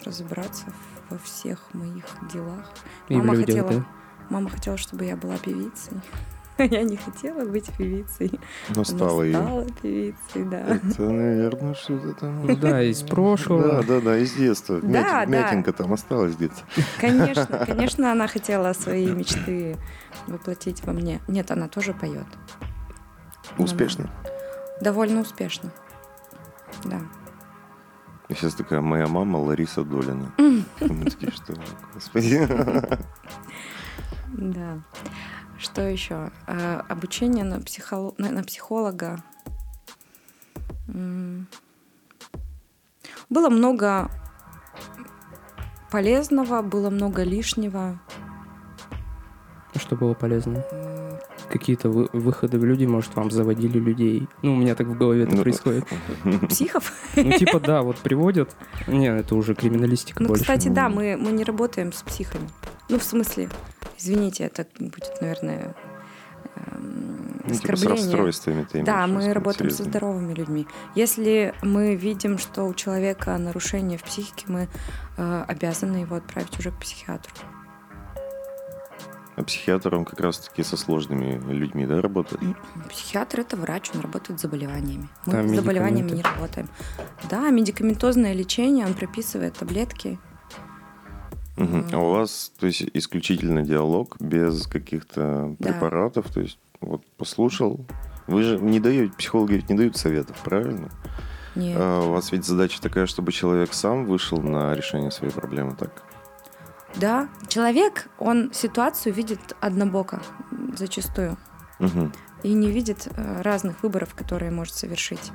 [0.04, 0.66] разобраться
[1.10, 2.70] во всех моих делах.
[3.08, 3.86] И Мама людях, хотела- да?
[4.30, 6.00] Мама хотела, чтобы я была певицей.
[6.58, 8.38] Я не хотела быть певицей.
[8.68, 9.34] Но Она стала ее.
[9.34, 10.60] стала певицей, да.
[10.60, 12.46] Это, наверное, что-то там...
[12.46, 13.62] Ну да, из прошлого.
[13.62, 14.80] Да, да, да, из детства.
[14.80, 15.42] Да, Мять- да.
[15.42, 16.54] Мятинка там осталась где-то.
[17.00, 19.76] Конечно, конечно, она хотела свои мечты
[20.28, 21.20] воплотить во мне.
[21.28, 22.26] Нет, она тоже поет.
[23.58, 24.10] Успешно.
[24.80, 25.72] Довольно успешно.
[26.84, 27.00] Да.
[28.28, 30.32] И сейчас такая моя мама Лариса Долина.
[30.38, 31.54] Мы такие, что,
[31.94, 32.46] господи.
[34.36, 34.80] Да.
[35.58, 36.30] Что еще?
[36.46, 39.22] Э, Обучение на, психоло- на, на психолога.
[43.30, 44.10] Было много
[45.90, 47.98] полезного, было много лишнего.
[49.76, 50.62] Что было полезно?
[51.50, 54.28] Какие-то вы- выходы в люди, может, вам заводили людей?
[54.42, 55.84] Ну, у меня так в голове это Ну, происходит.
[56.48, 56.92] Психов?
[57.16, 58.56] Ну, типа, да, вот приводят.
[58.86, 60.42] Не, это уже криминалистика Ну, больше.
[60.44, 62.48] кстати, да, мы, мы не работаем с психами.
[62.88, 63.48] Ну, в смысле,
[64.04, 65.74] извините, это будет, наверное,
[66.56, 69.84] эм, Ну, типа с расстройствами ты Да, мы работаем со серьезно.
[69.90, 70.66] здоровыми людьми.
[70.94, 74.68] Если мы видим, что у человека нарушение в психике, мы
[75.16, 77.32] э, обязаны его отправить уже к психиатру.
[79.36, 82.40] А психиатр, он как раз-таки со сложными людьми, да, работает?
[82.88, 85.08] Психиатр это врач, он работает с заболеваниями.
[85.26, 86.68] Мы Там с заболеваниями не работаем.
[87.28, 90.20] Да, медикаментозное лечение, он прописывает таблетки.
[91.56, 91.86] Мгм.
[91.92, 95.72] А у вас, то есть, исключительно диалог, без каких-то Да.
[95.72, 97.84] препаратов, то есть, вот послушал.
[98.26, 100.90] Вы же не даете, психологи ведь не дают советов, правильно?
[101.54, 101.76] Нет.
[101.78, 106.02] А у вас ведь задача такая, чтобы человек сам вышел на решение своей проблемы, так?
[106.96, 110.20] Да, человек, он ситуацию видит однобоко
[110.76, 111.36] зачастую.
[111.80, 112.12] Мгм.
[112.44, 115.32] и не видит э, разных выборов, которые может совершить.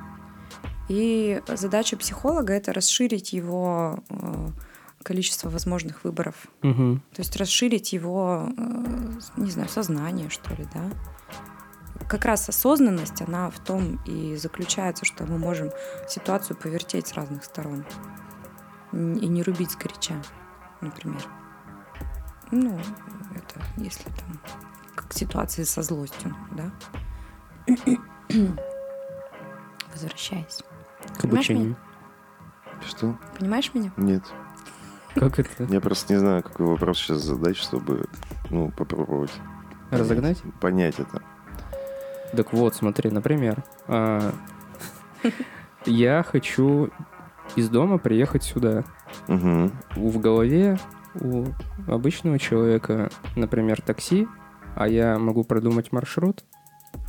[0.88, 4.46] И задача психолога это расширить его э,
[5.02, 6.34] количество возможных выборов.
[6.62, 7.02] Мгм.
[7.14, 10.90] То есть расширить его, э, не знаю, сознание, что ли, да.
[12.08, 15.70] Как раз осознанность, она в том и заключается, что мы можем
[16.08, 17.84] ситуацию повертеть с разных сторон.
[18.92, 20.20] И не рубить сгоряча,
[20.80, 21.22] например.
[22.50, 22.78] Ну,
[23.34, 24.40] это если там
[24.96, 26.72] как ситуации со злостью, да.
[29.92, 30.62] Возвращаясь.
[31.16, 31.76] К Понимаешь обучению.
[32.86, 33.18] Что?
[33.38, 33.92] Понимаешь меня?
[33.96, 34.24] Нет.
[35.20, 35.64] Как это?
[35.64, 38.06] Я просто не знаю, какой вопрос сейчас задать, чтобы,
[38.48, 39.30] ну, попробовать.
[39.90, 40.38] Разогнать?
[40.62, 41.22] Понять это.
[42.34, 44.32] Так вот, смотри, например, а,
[45.84, 46.88] я хочу
[47.54, 48.84] из дома приехать сюда.
[49.26, 50.78] В голове
[51.14, 51.44] у
[51.86, 54.26] обычного человека, например, такси,
[54.74, 56.44] а я могу продумать маршрут,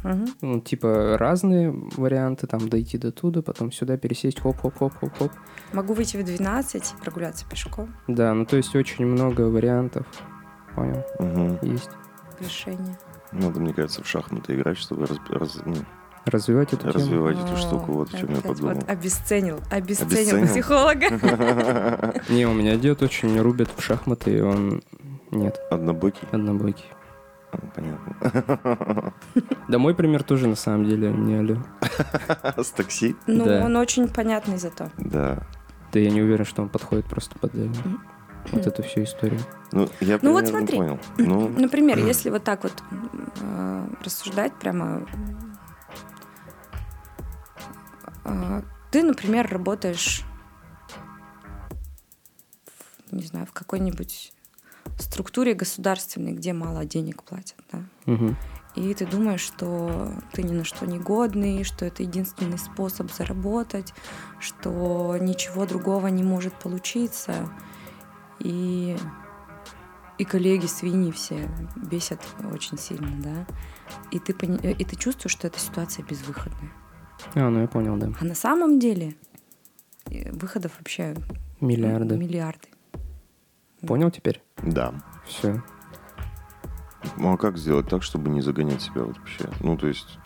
[0.04, 0.26] Мгм.
[0.42, 5.32] ну, типа разные варианты, там дойти до туда, потом сюда пересесть, хоп-хоп-хоп-хоп-хоп.
[5.74, 7.94] Могу выйти в 12 и прогуляться пешком.
[8.08, 10.06] Да, ну то есть очень много вариантов.
[10.76, 11.60] Понял, Мгм.
[11.62, 11.90] есть.
[12.40, 12.98] Решение.
[13.32, 15.76] Надо, мне кажется, в шахматы играть, чтобы раз- раз- ну,
[16.26, 16.94] Развивать эту тему.
[16.94, 17.92] развивать эту О, штуку.
[17.94, 18.76] Вот о чем я подумал.
[18.76, 20.48] Вот обесценил, обесценил, Обесценил?
[20.48, 21.10] психолога.
[22.30, 24.82] Не, у меня дед очень рубит в шахматы, и он...
[25.32, 26.28] Нет, Однобокий?
[26.32, 26.86] однобойкий.
[27.76, 29.14] Понятно.
[29.68, 31.64] Да мой пример тоже на самом деле не алё.
[32.58, 33.16] С такси?
[33.28, 33.66] Ну, Да.
[33.66, 34.90] он очень понятный зато.
[34.98, 35.46] Да.
[35.94, 37.54] Да я не уверен, что он подходит просто под
[38.52, 39.40] вот эту всю историю.
[39.72, 40.78] Ну, я Ну, вот смотри.
[40.78, 41.00] понял.
[41.18, 42.74] Ну, Например, если вот так вот
[43.42, 45.06] э, рассуждать прямо...
[48.26, 48.62] э,
[48.92, 50.24] ты, например, работаешь,
[53.10, 54.34] в, не знаю, в какой-нибудь
[54.98, 57.84] структуре государственной, где мало денег платят, да.
[58.06, 58.36] Мгм.
[58.76, 63.94] И ты думаешь, что ты ни на что не годный, что это единственный способ заработать,
[64.40, 67.50] что ничего другого не может получиться.
[68.40, 68.96] И,
[70.18, 73.46] и коллеги свиньи все бесят очень сильно, да.
[74.12, 76.72] И ты, пони- и ты чувствуешь, что эта ситуация безвыходная.
[77.36, 78.12] А, ну я понял, да.
[78.20, 79.16] А на самом деле
[80.10, 81.14] э, выходов вообще
[81.60, 82.18] Миллиарды.
[82.18, 82.68] миллиарды.
[83.86, 84.42] Понял теперь?
[84.62, 84.94] Да.
[85.26, 85.62] Все.
[87.18, 89.46] Ну а как сделать так, чтобы не загонять себя вот вообще?
[89.62, 90.18] Ну, то есть...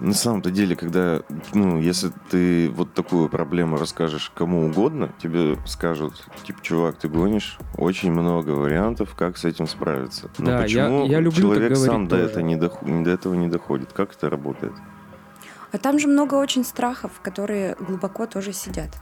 [0.00, 1.20] На самом-то деле, когда,
[1.54, 7.56] ну, если ты вот такую проблему расскажешь кому угодно, тебе скажут, типа, чувак, ты гонишь,
[7.78, 10.28] очень много вариантов, как с этим справиться.
[10.38, 13.34] Но Да, я- почему я люблю так человек сам до, это не дох- до этого
[13.34, 13.92] не доходит?
[13.92, 14.72] Как это работает?
[15.70, 18.98] А там же много очень страхов, которые глубоко тоже сидят.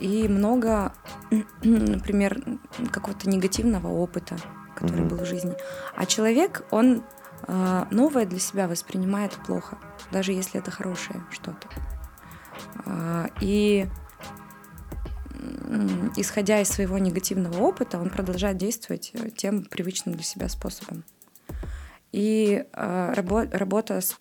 [0.00, 0.92] И много,
[1.62, 2.42] например,
[2.90, 4.36] какого-то негативного опыта,
[4.74, 5.08] который Мгм.
[5.08, 5.54] был в жизни.
[5.96, 7.02] А человек, он
[7.46, 9.78] э, новое для себя воспринимает плохо,
[10.10, 11.68] даже если это хорошее что-то.
[12.86, 13.86] А, И
[16.16, 21.04] исходя из своего негативного опыта, он продолжает действовать э, тем привычным для себя способом.
[22.12, 24.16] И э, рабо- работа с,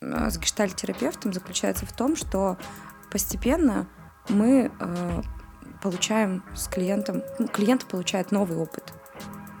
[0.00, 2.58] э, с гештальт-терапевтом заключается в том, что
[3.10, 3.88] постепенно
[4.28, 5.22] мы э,
[5.82, 8.92] получаем с клиентом, ну, клиент получает новый опыт,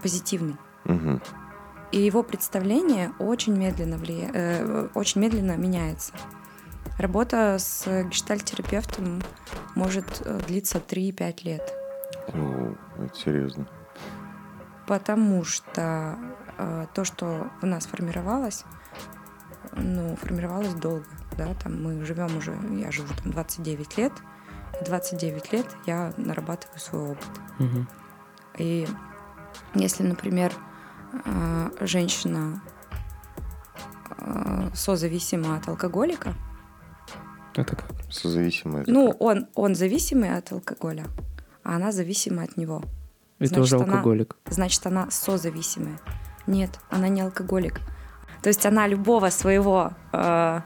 [0.02, 0.56] позитивный.
[0.84, 1.20] Мгм.
[1.90, 6.12] И его представление очень медленно, влия- э, очень медленно меняется.
[6.98, 9.22] Работа с гештальт-терапевтом
[9.74, 11.72] может э, длиться 3-5 лет.
[12.28, 13.68] О, это серьезно.
[14.86, 16.18] Потому что
[16.58, 18.64] э, то, что в нас формировалось,
[19.72, 21.06] ну, формировалось долго.
[21.36, 21.54] Да?
[21.62, 24.12] Там мы живем уже, я живу там 29 лет,
[24.84, 27.28] 29 лет я нарабатываю свой опыт.
[27.58, 27.88] Мгм.
[28.58, 28.86] И
[29.74, 30.52] если, например,
[31.24, 32.60] э, женщина
[34.18, 36.34] э, созависима от алкоголика,
[37.54, 37.84] Это как?
[38.10, 38.82] Созависимое.
[38.82, 39.20] это ну, как?
[39.20, 41.06] он, он зависимый от алкоголя,
[41.64, 42.82] а она зависима от него.
[43.38, 44.36] И Значит, тоже она- алкоголик.
[44.48, 45.98] Значит, она созависимая.
[46.46, 47.80] Нет, она не алкоголик.
[48.42, 50.60] То есть она любого своего э,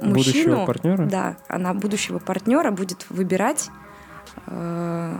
[0.00, 0.14] мужчину,
[0.56, 1.06] Будущего партнера?
[1.06, 3.68] да, она будущего партнера будет выбирать.
[4.46, 5.16] э,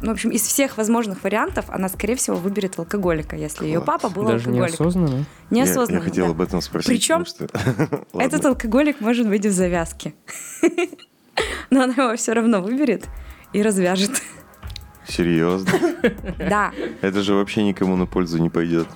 [0.00, 4.00] ну, в общем, из всех возможных вариантов она, скорее всего, выберет алкоголика, если ее Класс.
[4.02, 4.78] папа был Даже алкоголик.
[4.78, 5.16] неосознанно?
[5.18, 5.98] Я- Неосознанно.
[6.00, 6.30] Я, хотел да.
[6.32, 6.88] об этом спросить.
[6.88, 7.46] Причем что-
[8.14, 10.14] Этот алкоголик может быть в завязке.
[11.70, 13.06] Но она его все равно выберет
[13.52, 14.22] и развяжет.
[15.06, 15.70] Серьезно?
[16.38, 18.86] Да, Это же вообще никому на пользу не пойдет.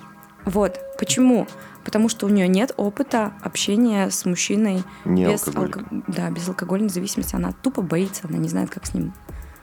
[0.45, 0.79] вот.
[0.99, 1.47] Почему?
[1.89, 6.89] Потому что у нее нет опыта общения с мужчиной Не без, алко- да, без алкогольной
[6.89, 7.33] зависимости.
[7.33, 9.11] Она тупо боится, она не знает, как с ним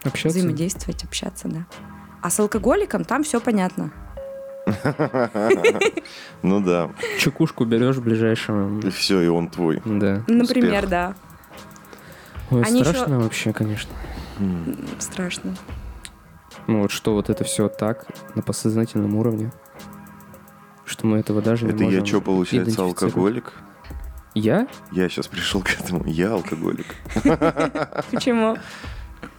[0.03, 0.37] Общаться?
[0.37, 1.67] взаимодействовать, общаться, да.
[2.23, 3.93] А с алкоголиком там все понятно.
[6.43, 6.91] Ну да.
[7.21, 8.81] Чекушку берешь ближайшего.
[8.81, 9.81] И все, и он твой.
[9.85, 10.25] Да.
[10.27, 11.15] Например, да.
[12.51, 13.93] Ой, Они страшно вообще, конечно.
[14.99, 15.55] Страшно.
[16.67, 19.53] Ну вот что вот это все так, на подсознательном уровне,
[20.87, 23.53] что мы этого даже не Это можем я что, получается, алкоголик?
[24.35, 24.69] Я?
[24.93, 26.05] Я сейчас пришел к этому.
[26.07, 26.87] Я алкоголик.
[28.11, 28.57] Почему?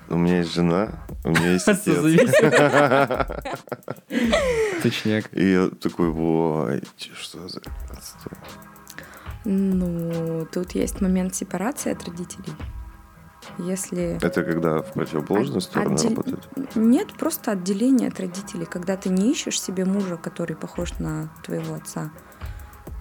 [0.10, 0.92] У меня есть жена,
[1.24, 1.98] у меня есть отец.
[4.84, 5.30] Точняк.
[5.34, 8.34] И я такой, ой, чё, что за отстой.
[9.44, 12.54] Ну, тут есть момент сепарации от родителей.
[13.58, 14.18] Если...
[14.22, 16.50] Это когда в противоположную От- сторону отдел- работает?
[16.76, 21.76] Нет, просто отделение от родителей, когда ты не ищешь себе мужа, который похож на твоего
[21.76, 22.12] отца,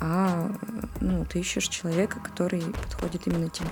[0.01, 0.51] а
[1.01, 3.69] ну, ты ищешь человека, который подходит именно тебе.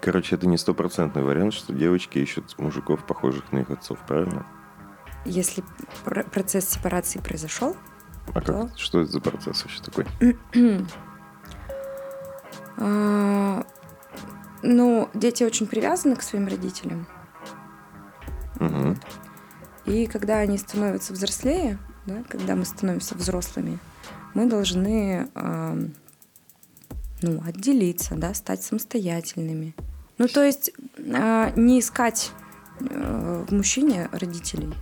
[0.00, 4.44] Короче, это не стопроцентный вариант, что девочки ищут мужиков, похожих на их отцов, правильно?
[5.24, 5.62] Если
[6.04, 7.76] пр- процесс сепарации произошел,
[8.34, 8.76] А как?
[8.76, 10.06] Что это за процесс вообще такой?
[12.76, 13.64] а,
[14.62, 17.06] ну, дети очень привязаны к своим родителям.
[18.58, 18.98] Мгм.
[19.84, 23.78] И когда они становятся взрослее, да, когда мы становимся взрослыми,
[24.34, 25.92] мы должны ам,
[27.20, 29.74] ну, отделиться, да, стать самостоятельными.
[30.18, 30.72] Ну, то есть
[31.14, 32.30] а, не искать
[32.80, 34.72] э, в мужчине родителей,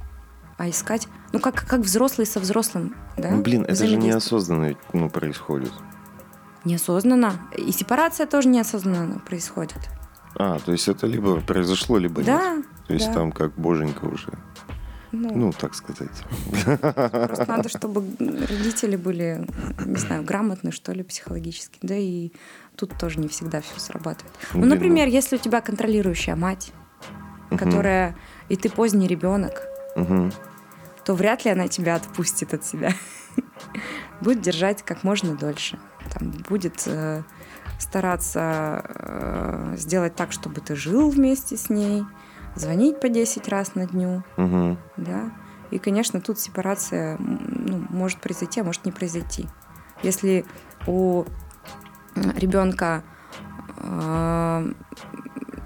[0.59, 3.31] а искать, ну, как, как взрослый со взрослым, да?
[3.31, 5.73] Ну, блин, это же неосознанно ну, происходит.
[6.65, 7.41] Неосознанно.
[7.57, 9.79] И сепарация тоже неосознанно происходит.
[10.37, 12.27] А, то есть это либо произошло, либо нет.
[12.27, 13.15] Да, То есть да.
[13.15, 14.29] там как боженька уже.
[15.13, 16.11] ну, Ну, так сказать.
[16.51, 19.47] Просто надо, чтобы родители были,
[19.85, 21.79] не знаю, грамотны, что ли, психологически.
[21.83, 22.33] Да и
[22.77, 24.33] тут тоже не всегда все срабатывает.
[24.55, 26.73] Ну, Блин, например, если у тебя контролирующая мать,
[27.51, 28.17] которая,
[28.49, 29.63] и ты поздний ребенок,
[31.05, 32.93] то вряд ли она тебя отпустит от себя.
[34.21, 35.79] Будет держать как можно дольше.
[36.13, 37.23] Там, будет э,
[37.79, 42.05] стараться э, сделать так, чтобы ты жил вместе с ней,
[42.57, 44.79] звонить по 10 раз на дню, Мгм.
[44.97, 45.31] да.
[45.71, 49.49] И, конечно, тут сепарация ну, может произойти, а может не произойти.
[50.03, 50.45] Если
[50.87, 51.25] у
[52.17, 53.05] ребенка
[53.77, 54.73] э,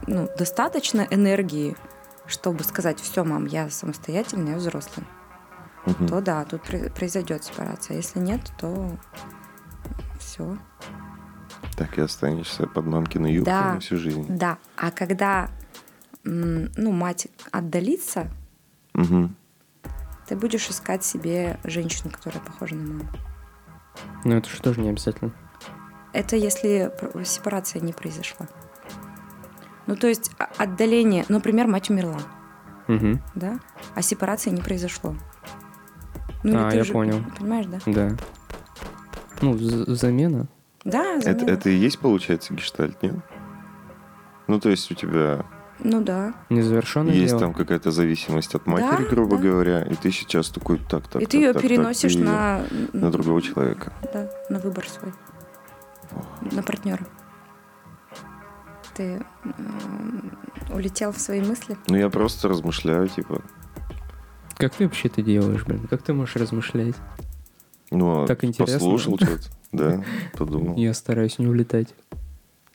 [0.06, 1.76] ну, достаточно энергии,
[2.26, 5.06] чтобы сказать, все, мам, я самостоятельный, я взрослый,
[5.86, 6.06] Мгм.
[6.06, 6.62] то да, тут
[6.94, 7.96] произойдет сепарация.
[7.96, 8.90] Если нет, то
[10.34, 10.58] все.
[11.76, 13.74] Так и останешься под мамкиной юбкой Да.
[13.74, 14.26] на всю жизнь.
[14.28, 14.58] Да.
[14.76, 15.48] А когда
[16.24, 18.28] ну, мать отдалится,
[18.94, 19.36] Мгм.
[20.26, 23.08] ты будешь искать себе женщину, которая похожа на маму.
[24.24, 25.32] Ну, это же тоже не обязательно.
[26.12, 26.90] Это если
[27.24, 28.46] сепарация не произошла.
[29.86, 32.20] Ну, то есть а- отдаление, например, мать умерла,
[32.88, 33.20] Мгм.
[33.34, 33.58] да,
[33.94, 35.14] а сепарации не произошло.
[36.42, 37.22] А, или ты я же- понял.
[37.38, 37.78] Понимаешь, да?
[37.86, 38.16] Да.
[39.40, 40.46] Ну, за- замена.
[40.84, 41.50] Да, Это, замена.
[41.50, 43.14] это и есть, получается, гештальт, нет?
[44.46, 45.44] Ну, то есть у тебя
[45.80, 46.34] Ну да.
[46.50, 47.40] Незавершенное есть дело.
[47.40, 49.42] там какая-то зависимость от матери, Да, грубо да.
[49.42, 51.22] говоря, и ты сейчас такой так, так.
[51.22, 52.60] и ты так, ее так, так, переносишь ты её на...
[52.92, 53.92] на другого человека.
[54.12, 55.12] Да, на выбор свой.
[56.52, 57.04] На партнера.
[58.94, 60.38] Ты м,
[60.70, 61.76] улетел в свои мысли?
[61.88, 63.40] Ну, я просто размышляю, типа,
[64.56, 65.86] Как ты вообще это делаешь, блин?
[65.90, 66.94] Как ты можешь размышлять?
[67.94, 68.78] Ну, Так интересно.
[68.78, 70.04] послушал что-то, да,
[70.38, 70.76] подумал.
[70.76, 71.94] Я стараюсь не улетать.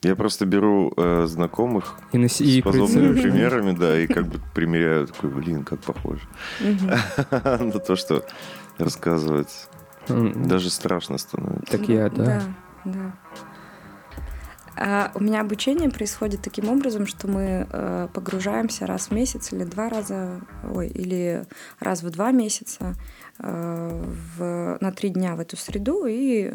[0.02, 4.26] Я просто беру э, знакомых И, на си- и с подобными примерами, да, и как
[4.28, 6.22] бы примеряю, такой, блин, как похоже
[7.30, 8.24] на то, что
[8.78, 9.68] рассказывать.
[10.08, 11.70] Даже страшно становится.
[11.76, 12.24] Так я, да.
[12.24, 12.42] Да,
[12.84, 13.12] да.
[14.76, 19.64] А у меня обучение происходит таким образом, что мы э, погружаемся раз в месяц или
[19.64, 20.40] два раза,
[20.72, 21.44] ой, или
[21.80, 22.94] раз в два месяца
[23.42, 26.54] в, на три дня в эту среду, и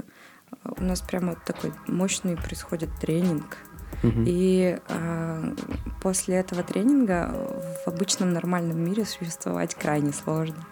[0.63, 3.57] у нас прямо такой мощный происходит тренинг.
[4.03, 4.23] Мгм.
[4.27, 5.55] И э,
[6.01, 7.33] после этого тренинга
[7.85, 10.65] в обычном нормальном мире существовать крайне сложно.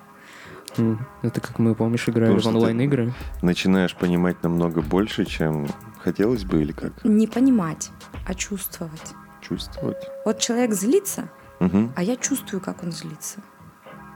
[1.21, 3.13] Это как мы, помнишь, Потому в онлайн-игры?
[3.41, 5.67] Начинаешь понимать намного больше, чем
[5.99, 7.03] хотелось бы, или как?
[7.03, 7.91] Не понимать,
[8.25, 9.13] а чувствовать.
[9.41, 10.09] Чувствовать.
[10.25, 11.93] Вот человек злится, Мгм.
[11.95, 13.39] а я чувствую, как он злится.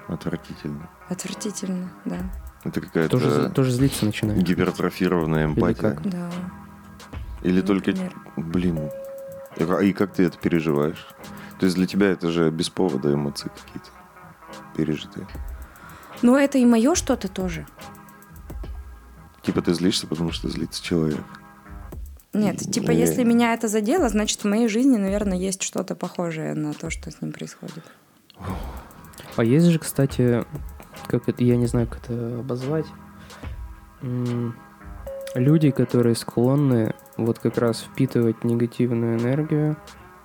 [0.08, 0.90] Отвратительно.
[1.10, 2.18] Отвратительно, да.
[2.64, 4.42] Это какая-то Тоже, тоже злиться начинает.
[4.42, 5.82] гипертрофированная эмпатия.
[5.94, 6.02] как?
[6.10, 6.30] Да.
[7.44, 8.14] Или Ну, только, например.
[8.36, 8.90] блин,
[9.58, 11.08] и ка- и как ты это переживаешь?
[11.60, 13.90] То есть для тебя это же без повода эмоции какие-то
[14.76, 15.28] пережитые.
[16.22, 17.66] Но это и мое что-то тоже.
[19.44, 21.24] Типа ты злишься, потому что злится человек.
[22.34, 23.00] Нет, типа, Не.
[23.00, 27.10] если меня это задело, значит, в моей жизни, наверное, есть что-то похожее на то, что
[27.10, 27.84] с ним происходит.
[29.38, 30.44] А есть же, кстати,
[31.08, 32.86] как это, я не знаю, как это обозвать,
[35.36, 39.78] люди, которые склонны вот как раз впитывать негативную энергию,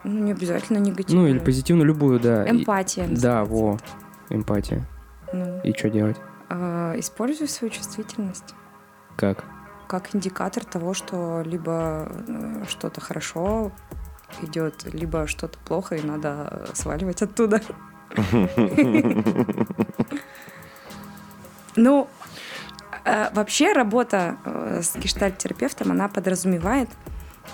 [0.05, 1.22] Ну, не обязательно негативно.
[1.22, 2.44] ну или позитивную, любую, да.
[2.44, 3.05] и- Эмпатия.
[3.07, 3.11] Да,
[3.44, 3.79] называется во,
[4.31, 4.88] эмпатия.
[5.33, 6.16] Ну, И что делать?
[6.51, 8.55] а, используй свою чувствительность
[9.16, 9.44] Как?
[9.88, 13.72] как индикатор того, что либо э, что-то хорошо
[14.42, 17.61] идет, либо что-то плохо, и надо э, сваливать оттуда.
[21.75, 22.07] Ну,
[23.05, 26.90] э, вообще работа э, с гештальт-терапевтом, она подразумевает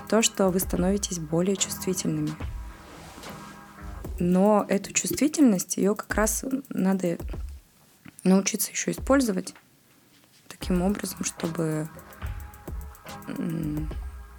[0.08, 2.32] то, что вы становитесь более чувствительными.
[4.18, 7.18] Но эту чувствительность, ее как раз надо
[8.24, 9.54] научиться еще использовать
[10.48, 11.88] таким образом, чтобы,
[13.28, 13.86] ну,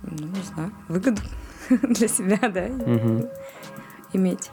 [0.01, 1.21] не знаю, выгоду
[1.69, 2.67] для себя, да,
[4.11, 4.51] иметь.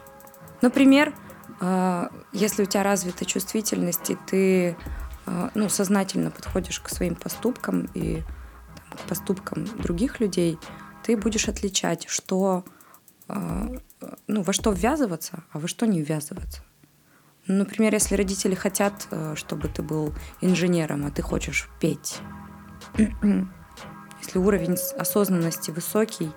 [0.61, 1.13] Например,
[1.59, 4.75] если у тебя развита чувствительность, и ты
[5.25, 8.21] э, ну, сознательно подходишь к своим поступкам и
[8.89, 10.59] там, к поступкам других людей,
[11.03, 12.65] ты будешь отличать, что,
[13.29, 13.79] э,
[14.27, 16.61] ну, во что ввязываться, а во что не ввязываться.
[17.47, 22.17] Ну, Например, если родители хотят, э, чтобы ты был инженером, а ты хочешь петь,
[22.97, 26.31] если уровень осознанности высокий,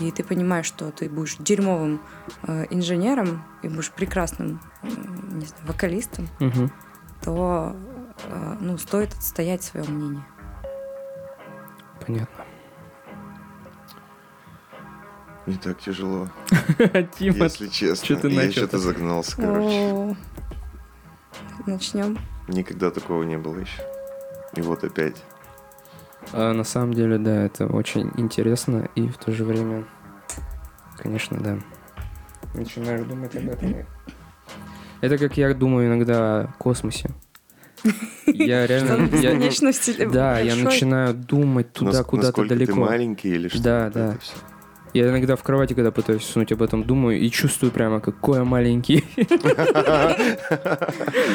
[0.00, 2.00] и ты понимаешь, что ты будешь дерьмовым
[2.44, 6.70] э, инженером и будешь прекрасным м, не знаю, вокалистом, Мгм.
[7.22, 7.74] то
[8.28, 10.24] э, ну, стоит отстоять свое мнение.
[12.06, 12.44] Понятно.
[15.46, 16.28] Не так тяжело,
[17.18, 18.06] Тима, если честно.
[18.06, 20.16] чё ты Я что-то загнался, короче.
[21.66, 22.18] Начнем.
[22.48, 23.82] Никогда такого не было еще.
[24.56, 25.16] И вот опять.
[26.32, 29.86] А, на самом деле, да, это очень интересно и в то же время,
[30.96, 31.58] конечно, да.
[32.54, 33.74] начинаешь думать об этом.
[35.00, 37.10] Это как я думаю иногда о космосе.
[38.26, 39.04] Я реально...
[39.04, 40.64] я- бесконечности да, я большой.
[40.64, 42.72] начинаю думать туда, Нас- куда-то далеко.
[42.72, 43.62] ты маленький или что?
[43.62, 44.16] Да, да.
[44.94, 48.44] Я иногда в кровати, когда пытаюсь уснуть, об этом думаю и чувствую прямо, какой я
[48.44, 49.04] маленький.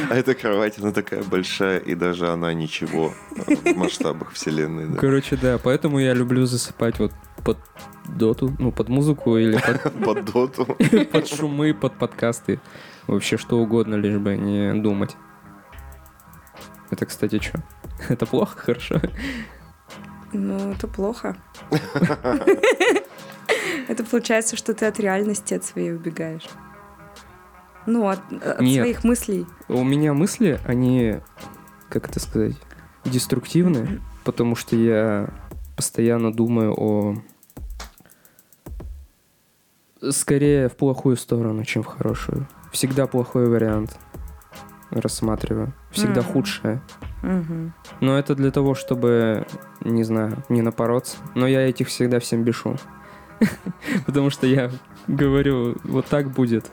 [0.09, 4.87] А эта кровать, она такая большая, и даже она ничего в масштабах вселенной.
[4.87, 4.97] да.
[4.99, 7.11] Короче, да, поэтому я люблю засыпать вот
[7.43, 7.57] под
[8.05, 10.77] доту, ну, под музыку или под, Под доту.
[11.11, 12.59] под шумы, под подкасты.
[13.07, 15.15] Вообще что угодно, лишь бы не думать.
[16.89, 17.59] Это, кстати, что?
[18.09, 18.57] Это плохо?
[18.57, 19.01] Хорошо?
[20.31, 21.35] Ну, это плохо.
[23.87, 26.47] Это получается, что ты от реальности от своей убегаешь.
[27.85, 28.83] Ну, от, от Нет.
[28.83, 29.45] своих мыслей.
[29.67, 31.17] У меня мысли, они,
[31.89, 32.55] как это сказать,
[33.03, 35.29] деструктивны, потому что я
[35.75, 37.15] постоянно думаю о...
[40.09, 42.47] Скорее в плохую сторону, чем в хорошую.
[42.71, 43.97] Всегда плохой вариант
[44.91, 45.73] рассматриваю.
[45.91, 46.31] Всегда Мгм.
[46.31, 46.81] худшее.
[47.21, 47.73] Мгм.
[48.01, 49.45] Но это для того, чтобы,
[49.81, 51.17] не знаю, не напороться.
[51.35, 52.75] Но я этих всегда всем бешу.
[54.05, 54.71] Потому что я
[55.07, 56.69] говорю, вот так будет.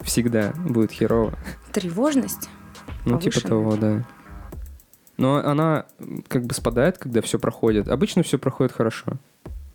[0.00, 1.34] Всегда будет херово.
[1.72, 2.48] Тревожность.
[3.04, 4.04] Ну, типа того, да.
[5.16, 5.86] Но она
[6.28, 7.88] как бы спадает, когда все проходит.
[7.88, 9.12] Обычно все проходит хорошо.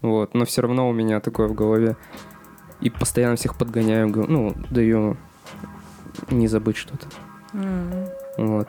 [0.02, 0.34] Вот.
[0.34, 1.96] Но все равно у меня такое в голове.
[2.82, 5.18] И постоянно всех подгоняю, гов- ну, даю
[6.30, 7.08] не забыть что-то.
[7.54, 7.92] М.
[8.38, 8.68] Вот.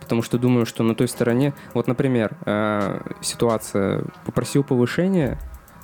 [0.00, 1.52] Потому что думаю, что на той стороне...
[1.74, 4.04] Вот, например, э, ситуация.
[4.24, 5.38] Попросил повышения,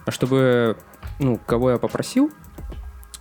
[0.04, 0.76] а чтобы...
[1.22, 2.30] Ну, кого я попросил,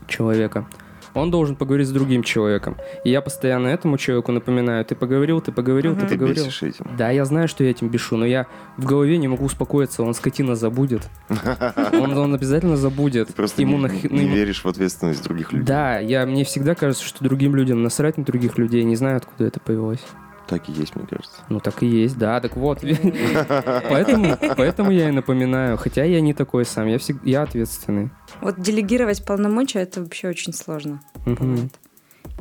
[0.07, 0.65] человека,
[1.13, 2.77] он должен поговорить с другим человеком.
[3.03, 5.99] И я постоянно этому человеку напоминаю, ты поговорил, ты поговорил, Мгм.
[6.01, 6.45] ты Ты поговорил.
[6.45, 6.87] бесишь этим.
[6.97, 8.47] Да, я знаю, что я этим бешу, но я
[8.77, 11.09] в голове не могу успокоиться, он скотина забудет.
[11.93, 13.27] Он, он обязательно забудет.
[13.27, 15.65] Ты просто Ему не, ну, не веришь в ответственность других людей.
[15.67, 19.45] Да, я, мне всегда кажется, что другим людям насрать на других людей, не знаю, откуда
[19.45, 20.03] это появилось.
[20.51, 21.41] Так и есть, мне кажется.
[21.47, 22.81] Ну так и есть, да, так вот.
[22.81, 28.09] Поэтому, поэтому я и напоминаю, хотя я не такой сам, я, всег- я ответственный.
[28.41, 31.01] Вот делегировать полномочия это вообще очень сложно.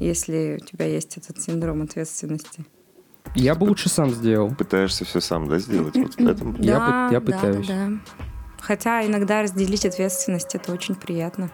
[0.01, 2.65] Если у тебя есть этот синдром ответственности.
[3.37, 4.53] Я бы лучше сам сделал.
[4.55, 5.95] Пытаешься все сам, да, сделать?
[5.97, 6.57] Вот поэтому.
[6.59, 7.67] Я Да, пы- я да, да, пытаюсь.
[7.69, 7.89] да.
[8.61, 11.49] Хотя иногда разделить ответственность это очень приятно.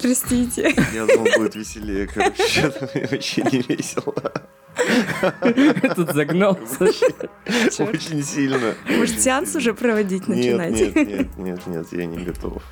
[0.00, 0.74] Простите.
[0.92, 2.72] Я думал, будет веселее, короче.
[3.10, 4.14] вообще не весело.
[5.40, 6.84] Этот загнался.
[7.78, 8.74] Очень сильно.
[8.88, 10.72] Может, сеанс уже проводить Нет, начинать?
[10.72, 12.62] нет, нет, нет, нет, я не готов.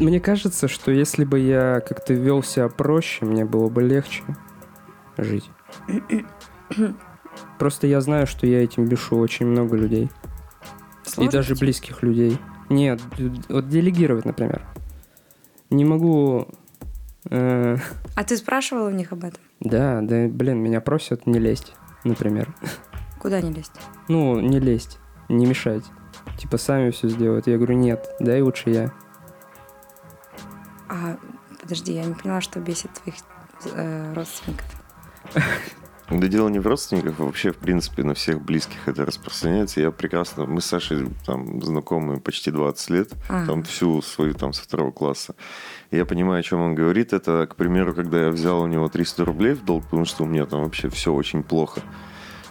[0.00, 4.24] Мне кажется, что если бы я как-то вел себя проще, мне было бы легче
[5.16, 5.48] жить.
[7.58, 10.10] Просто я знаю, что я этим бешу очень много людей.
[11.04, 12.38] Сложно И даже близких людей.
[12.68, 13.00] Нет,
[13.48, 14.62] вот делегировать, например.
[15.70, 16.48] Не могу...
[17.30, 17.76] э,
[18.14, 19.40] А ты спрашивал у них об этом?
[19.60, 22.54] да, да, блин, меня просят не лезть, например.
[23.20, 23.72] Куда не лезть?
[24.08, 24.98] Ну, не лезть,
[25.28, 25.84] не мешать.
[26.38, 27.46] Типа сами все сделают.
[27.46, 28.92] Я говорю, нет, дай лучше я.
[30.88, 31.16] А,
[31.60, 33.16] подожди, я не поняла, что бесит твоих
[33.74, 34.66] э, родственников.
[36.08, 39.80] Да дело не в родственниках, а вообще, в принципе, на всех близких это распространяется.
[39.80, 40.46] Я прекрасно...
[40.46, 43.46] Мы с Сашей там знакомы почти 20 лет, Ага.
[43.46, 45.34] там всю свою там со второго класса.
[45.90, 47.12] И я понимаю, о чем он говорит.
[47.12, 50.26] Это, к примеру, когда я взял у него 300 рублей в долг, потому что у
[50.26, 51.80] меня там вообще все очень плохо.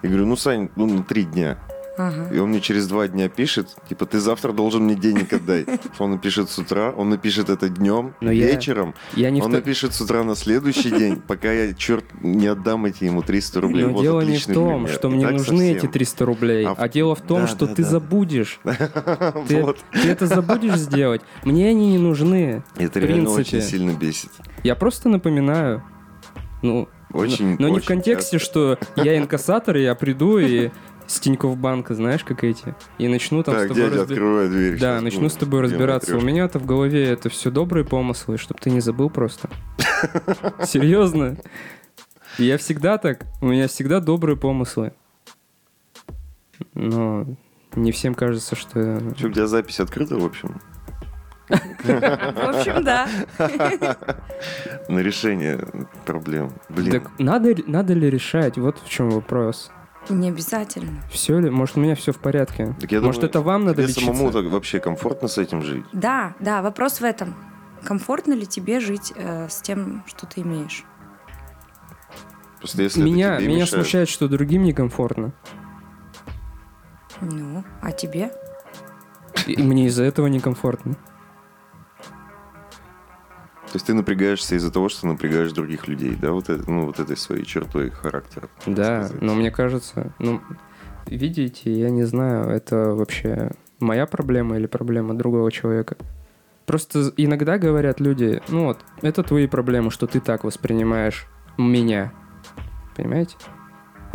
[0.01, 1.57] И говорю, ну, Сань, ну, на три дня.
[1.97, 2.27] Ага.
[2.33, 5.65] И он мне через два дня пишет, типа, ты завтра должен мне денег отдать.
[5.97, 8.93] Он напишет с утра, он напишет это днем, Но я- вечером.
[9.15, 12.47] Я не в он то- напишет с утра на следующий день, пока я, черт, не
[12.47, 13.85] отдам эти ему 300 рублей.
[13.85, 14.89] Но Вот дело не в том, пример.
[14.89, 15.77] что И мне нужны совсем.
[15.77, 17.89] эти 300 рублей, А а, в- дело в том, да, что да, ты да.
[17.89, 18.59] забудешь.
[19.47, 19.77] Ты, Вот.
[19.91, 21.21] ты это забудешь сделать.
[21.43, 22.63] Мне они не нужны.
[22.77, 24.31] Это в реально очень сильно бесит.
[24.63, 25.83] Я просто напоминаю.
[26.61, 28.45] Ну, Очень, но не в очень контексте, часто.
[28.51, 30.71] что я инкассатор, и я приду и
[31.07, 34.49] с Тинькофф банка, знаешь, как эти, и начну там с Так, тобой дядя, разби- открывай
[34.49, 34.79] дверь.
[34.79, 36.17] Да, начну ну, с тобой разбираться.
[36.17, 39.49] У меня-то в голове это все добрые помыслы, чтобы ты не забыл просто.
[40.63, 41.37] Серьезно.
[42.37, 43.25] Я всегда так.
[43.41, 44.93] У меня всегда добрые помыслы.
[46.73, 47.25] Но
[47.75, 48.99] не всем кажется, что...
[49.15, 50.61] Что, у тебя запись открыта, в общем?
[51.47, 53.07] В общем, да.
[54.89, 55.59] На решение
[56.05, 56.51] проблем.
[56.69, 56.91] Блин.
[56.91, 58.57] Так надо, надо ли решать?
[58.57, 59.71] Вот в чем вопрос.
[60.09, 61.01] Не обязательно.
[61.09, 61.49] Все ли?
[61.49, 62.75] Может, у меня все в порядке?
[62.79, 64.05] Так я Может, думаю, это вам надо Тебе лечиться?
[64.13, 65.83] самому так вообще комфортно с этим жить?
[65.93, 67.33] Да, да, вопрос в этом.
[67.83, 70.83] Комфортно ли тебе жить э, с тем, что ты имеешь?
[72.59, 75.33] Просто если это Меня, тебе меня мешает- смущает, что другим некомфортно.
[77.21, 78.31] Ну, а тебе?
[79.47, 80.95] И мне из-за этого некомфортно.
[83.75, 87.01] То есть ты напрягаешься из-за того, что напрягаешь других людей, да, вот, это, ну, вот
[87.01, 88.47] этой своей чертой характера.
[88.65, 89.21] Да, сказать.
[89.21, 90.39] но мне кажется, ну,
[91.07, 93.51] видите, я не знаю, это вообще
[93.81, 95.97] моя проблема или проблема другого человека.
[96.65, 102.13] Просто иногда говорят люди, ну вот, это твои проблемы, что ты так воспринимаешь меня.
[102.95, 103.35] Понимаете?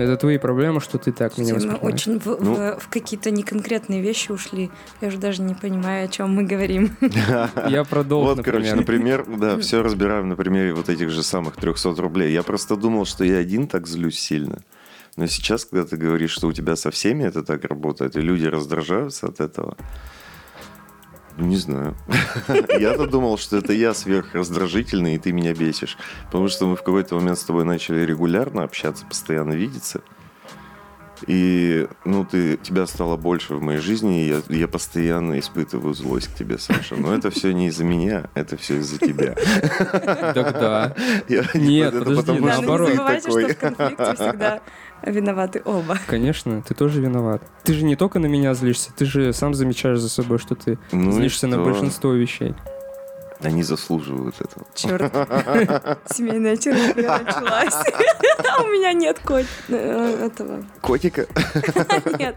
[0.01, 1.95] Это твои проблемы, что ты так меня Мы воспринимаешь.
[1.95, 2.55] очень в, в- Ну.
[2.79, 4.71] в какие-то неконкретные вещи ушли.
[5.01, 6.97] Я уже даже не понимаю, о чем мы говорим.
[7.69, 11.57] Я про долг, Вот, короче, например, да, все разбираем на примере вот этих же самых
[11.57, 12.33] 300 рублей.
[12.33, 14.59] Я просто думал, что я один так злюсь сильно.
[15.17, 18.47] Но сейчас, когда ты говоришь, что у тебя со всеми это так работает, и люди
[18.47, 19.77] раздражаются от этого,
[21.37, 21.97] не знаю.
[22.79, 25.97] Я-то думал, что это я сверхраздражительный, и ты меня бесишь.
[26.27, 30.03] Потому что мы в какой-то момент с тобой начали регулярно общаться, постоянно видеться.
[31.27, 36.29] И, ну, ты, тебя стало больше в моей жизни, и я, я постоянно испытываю злость
[36.29, 36.97] к тебе, Саша.
[36.97, 39.35] Но это все не из-за меня, это все из-за тебя.
[40.33, 40.95] Так да.
[41.55, 42.91] Нет, это подожди, наоборот.
[42.91, 44.61] не забывайте, что в конфликте всегда
[45.05, 45.99] виноваты оба.
[46.07, 47.43] Конечно, ты тоже виноват.
[47.65, 50.79] Ты же не только на меня злишься, ты же сам замечаешь за собой, что ты
[50.93, 52.55] Ну злишься на большинство вещей.
[53.43, 54.67] Они заслуживают этого.
[54.75, 55.13] Черт.
[56.13, 57.75] Семейная терапия началась.
[58.49, 60.65] А у меня нет кот э, этого.
[60.81, 61.27] Котика?
[62.19, 62.37] Нет.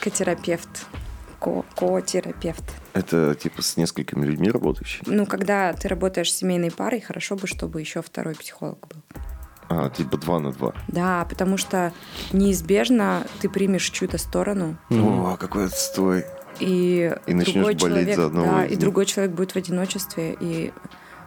[0.00, 0.86] Котерапевт.
[1.40, 2.64] Ко- Котерапевт.
[2.92, 5.02] Это типа с несколькими людьми работающий?
[5.06, 9.02] Ну, когда ты работаешь с семейной парой, хорошо бы, чтобы еще второй психолог был.
[9.68, 10.72] А, типа два на два.
[10.88, 11.92] Да, потому что
[12.32, 16.24] неизбежно ты примешь чью-то сторону, Ну, О, какой отстой.
[16.60, 20.36] и, И начнешь другой болеть человек, за одного да, и другой человек будет в одиночестве,
[20.38, 20.72] и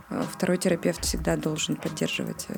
[0.09, 2.45] э, второй терапевт всегда должен поддерживать.
[2.49, 2.55] э,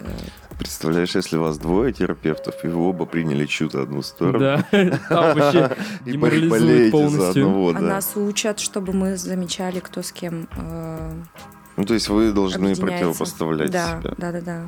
[0.60, 4.64] Представляешь, если вас двое терапевтов, и вы оба приняли чью-то одну сторону, Да,
[5.10, 5.76] там вообще
[6.06, 7.30] и болеете за полностью.
[7.48, 11.12] одного, А нас учат, чтобы мы замечали, кто с кем э,
[11.76, 14.14] Ну, то есть вы должны противопоставлять да, себя.
[14.18, 14.66] Да, да, да.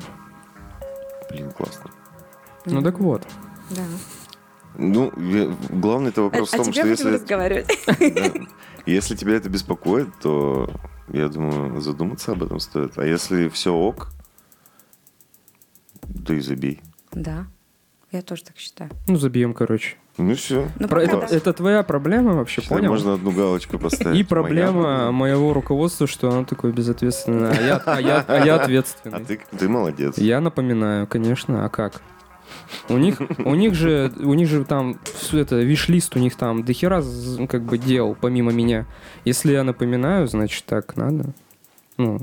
[1.34, 1.90] Блин, классно.
[2.64, 3.26] Ну так вот.
[3.70, 3.82] Да.
[4.76, 5.12] Ну,
[5.70, 7.66] главный-то А, вопрос а в том, тебе что если, разговаривать.
[7.86, 8.32] да,
[8.86, 10.68] если тебя это беспокоит, то
[11.08, 12.98] я думаю, задуматься об этом стоит.
[12.98, 14.10] А если все ок,
[16.26, 16.80] то и забей.
[17.12, 17.46] Да,
[18.10, 18.90] я тоже так считаю.
[19.06, 19.96] Ну, забьем, короче.
[20.16, 20.68] Ну все.
[20.78, 22.90] Ну, Про- это, это твоя проблема вообще, понял?
[22.90, 24.18] Можно одну галочку поставить.
[24.20, 28.62] И проблема моего руководства, что оно такое безответственное, а я, а я, а я А
[28.62, 29.24] ответственный.
[29.24, 30.16] ты, ты молодец.
[30.18, 32.00] Я напоминаю, конечно, а как?
[32.88, 34.98] У них, у них же, у них же там
[35.32, 37.02] это виш-лист у них там дохера
[37.48, 38.86] как бы дел помимо меня.
[39.24, 41.30] Если я напоминаю, значит так надо.
[41.96, 42.20] Ну,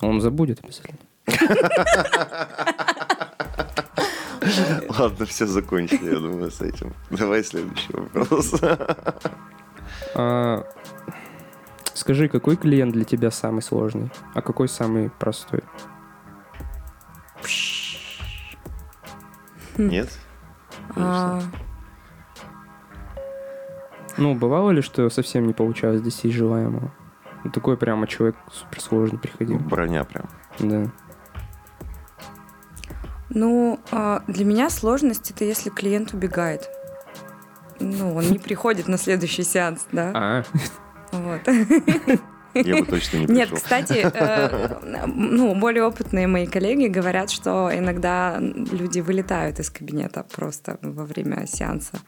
[0.00, 0.98] он забудет обязательно.
[4.98, 6.92] Ладно, все закончили, я думаю, с этим.
[7.10, 8.54] Давай следующий вопрос.
[10.16, 10.64] А,
[11.92, 15.62] скажи, какой клиент для тебя самый сложный, а какой самый простой?
[19.76, 20.08] Нет?
[20.96, 21.40] А,
[24.16, 26.92] Ну, бывало ли, что совсем не получалось достичь желаемого?
[27.42, 29.58] Ну, такой прямо человек суперсложный приходил.
[29.58, 30.28] Броня прям.
[30.60, 30.90] Да.
[33.34, 36.68] Ну, а, для меня сложность это если клиент убегает.
[37.80, 40.12] Ну, он не приходит на следующий сеанс, да?
[40.14, 40.44] А,
[41.12, 41.40] Вот.
[42.54, 43.56] Я бы точно не Нет, пришел.
[43.56, 50.78] кстати, э, ну, более опытные мои коллеги говорят, что иногда люди вылетают из кабинета просто
[50.80, 51.98] во время сеанса,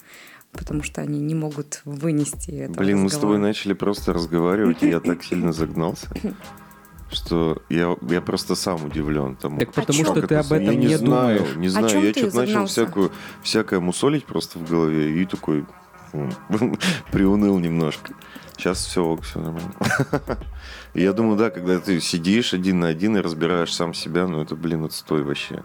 [0.52, 2.74] потому что они не могут вынести это.
[2.74, 6.08] Блин, мы с тобой начали просто разговаривать, и я так сильно загнался,
[7.10, 9.60] что я, я просто сам удивлен тому.
[9.60, 11.56] Так потому что ты об я этом не, не знаю, думаешь.
[11.56, 12.02] не знаю.
[12.02, 15.64] Я что-то начал всякую, всякое мусолить просто в голове и такой
[17.12, 18.12] приуныл немножко.
[18.56, 19.74] Сейчас все, все нормально.
[20.94, 24.56] Я думаю, да, когда ты сидишь один на один и разбираешь сам себя, ну это,
[24.56, 25.62] блин, отстой вообще.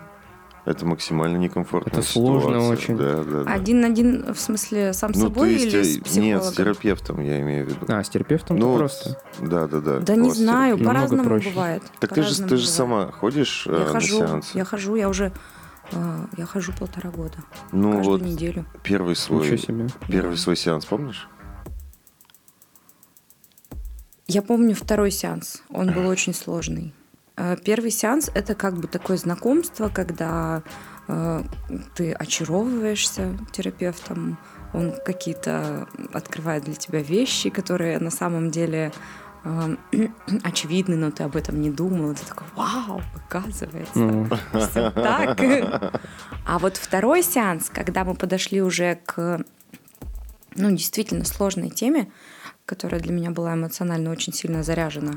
[0.64, 1.90] Это максимально некомфортно.
[1.90, 2.96] Это сложно очень.
[2.96, 3.52] Да, да, да.
[3.52, 6.10] Один на один, в смысле, сам с Ну, собой есть, или э, с нет, с
[6.10, 6.54] психологом?
[6.54, 7.86] терапевтом я имею в виду.
[7.88, 9.20] А, с терапевтом Ну, просто.
[9.40, 10.00] Да, да, да.
[10.00, 11.82] Да не знаю, по-разному бывает.
[12.00, 14.56] Так ты же, ты же сама ходишь э, Я на хожу, сеансы?
[14.58, 15.32] я хожу, я уже,
[15.94, 17.38] э, я хожу полтора года,
[17.72, 18.66] Ну каждую вот неделю.
[18.84, 19.88] первый свой, себе.
[20.08, 20.38] первый Да.
[20.38, 21.28] свой сеанс, помнишь?
[24.28, 26.94] Я помню второй сеанс, он был очень сложный.
[27.38, 30.64] Э, Первый сеанс— это как бы такое знакомство, когда
[31.08, 31.44] э,
[31.96, 34.38] ты очаровываешься терапевтом,
[34.74, 38.92] он какие-то открывает для тебя вещи, которые на самом деле
[39.44, 39.76] э,
[40.44, 42.16] очевидны, но ты об этом не думал.
[42.16, 44.40] Ты такой, вау, оказывается.
[44.54, 45.40] Всё так.
[46.44, 49.46] А вот второй сеанс, когда мы подошли уже к
[50.56, 52.12] ну, действительно сложной теме,
[52.66, 55.14] которая для меня была эмоционально очень сильно заряжена.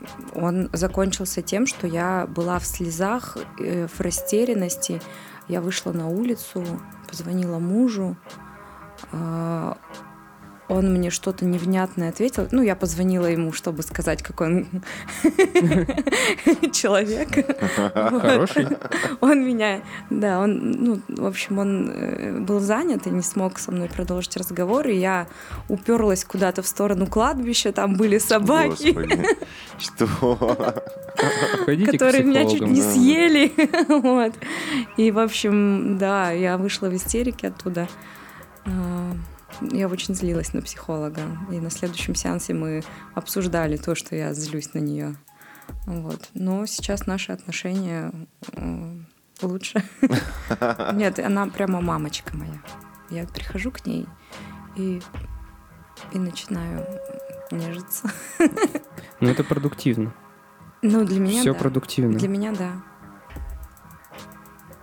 [0.00, 5.00] А, он закончился тем, что я была в слезах, э, в растерянности.
[5.48, 6.64] Я вышла на улицу,
[7.08, 8.16] позвонила мужу.
[10.68, 12.48] А, он мне что-то невнятное ответил.
[12.50, 14.66] Ну, я позвонила ему, чтобы сказать, какой он
[16.72, 17.28] человек.
[17.94, 18.68] Хороший.
[19.20, 23.72] Он меня, да, он, ну, в общем, он э, был занят и не смог со
[23.72, 25.26] мной продолжить разговор, и я
[25.68, 28.96] уперлась куда-то в сторону кладбища, там были собаки.
[29.78, 30.06] Что?
[31.66, 33.52] Которые меня чуть не съели.
[33.88, 34.34] вот.
[34.96, 37.88] И, в общем, да, я вышла в истерике оттуда.
[39.60, 41.22] Я очень злилась на психолога.
[41.50, 42.82] И на следующем сеансе мы
[43.14, 45.16] обсуждали то, что я злюсь на нее.
[45.86, 46.28] Вот.
[46.34, 48.12] Но сейчас наши отношения
[48.52, 48.98] э,
[49.42, 49.82] лучше.
[50.94, 52.62] Нет, она прямо мамочка моя.
[53.10, 54.06] Я прихожу к ней
[54.76, 55.00] и,
[56.12, 56.86] и начинаю
[57.50, 58.10] нежиться.
[59.20, 60.14] Ну, это продуктивно.
[60.82, 61.58] Ну, для меня Все да.
[61.58, 62.18] продуктивно.
[62.18, 62.72] Для меня да.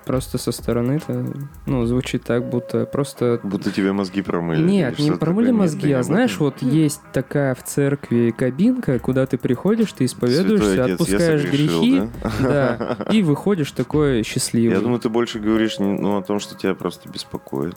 [0.06, 1.26] Просто со стороны это,
[1.66, 3.39] ну, звучит так, будто просто...
[3.43, 4.62] Будто тебе мозги промыли.
[4.62, 5.51] Нет, не промыли такое.
[5.51, 10.06] Нет, мозги, да а знаешь, вот есть такая в церкви кабинка, куда ты приходишь, ты
[10.06, 12.78] исповедуешься, Святой отец, отпускаешь согрешил, грехи, да?
[12.78, 14.76] да, и выходишь такой счастливый.
[14.76, 17.76] Я думаю, ты больше говоришь ну, о том, что тебя просто беспокоит.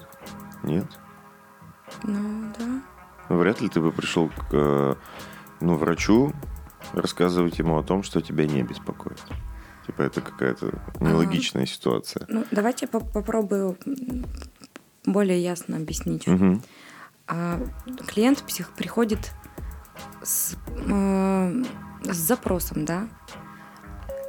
[0.62, 0.86] Нет?
[2.02, 3.34] Ну, да.
[3.34, 4.94] Вряд ли ты бы пришел к э,
[5.60, 6.32] ну, врачу
[6.92, 9.20] рассказывать ему о том, что тебя не беспокоит.
[9.88, 12.26] Типа это какая-то нелогичная ситуация.
[12.28, 13.78] Ну, давайте по- попробую
[15.06, 16.26] более ясно объяснить.
[16.26, 16.62] Мгм.
[17.26, 17.58] А
[18.06, 19.32] клиент псих приходит
[20.22, 21.62] с, э,
[22.04, 23.08] с запросом, да,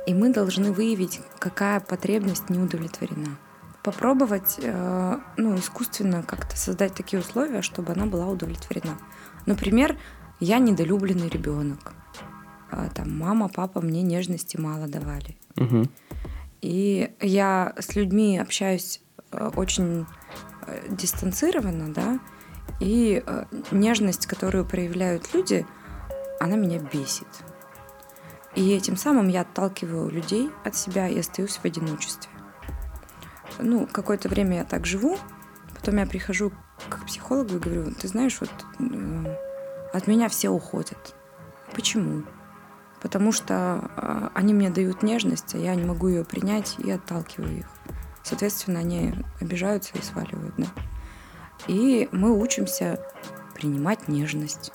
[0.08, 3.38] и мы должны выявить, какая потребность не удовлетворена.
[3.84, 8.98] Попробовать, э, ну, искусственно как-то создать такие условия, чтобы она была удовлетворена.
[9.46, 9.98] Например,
[10.40, 11.94] я недолюбленный ребенок.
[12.72, 15.38] А, Там мама, папа мне нежности мало давали.
[15.56, 15.90] Мгм.
[16.62, 19.02] И я с людьми общаюсь
[19.32, 20.06] э, очень
[20.68, 22.20] э, дистанцированно, да,
[22.80, 25.66] и э, нежность, которую проявляют люди,
[26.40, 27.28] она меня бесит.
[28.56, 32.32] И этим самым я отталкиваю людей от себя и остаюсь в одиночестве.
[33.60, 35.18] Ну, какое-то время я так живу,
[35.76, 36.52] потом я прихожу
[36.90, 38.52] к психологу и говорю, ты знаешь, вот
[39.94, 41.16] от меня все уходят.
[41.74, 42.24] Почему?
[43.02, 47.60] Потому что э, они мне дают нежность, а я не могу ее принять и отталкиваю
[47.60, 47.68] их.
[48.24, 50.68] Соответственно, они обижаются и сваливают, да.
[51.68, 53.00] И мы учимся
[53.54, 54.72] принимать нежность.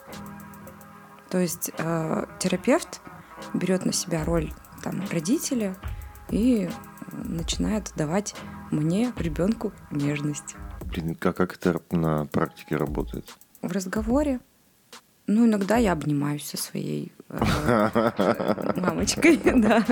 [1.29, 3.01] То есть э, терапевт
[3.53, 4.53] берет на себя роль
[4.83, 5.77] там, родителя
[6.31, 6.71] и
[7.13, 8.35] начинает давать
[8.71, 10.57] мне, ребенку, нежность.
[10.83, 13.35] Блин, как, как это на практике работает?
[13.63, 14.41] В разговоре.
[15.27, 17.13] Ну, иногда я обнимаюсь со своей
[18.77, 19.85] мамочкой, да.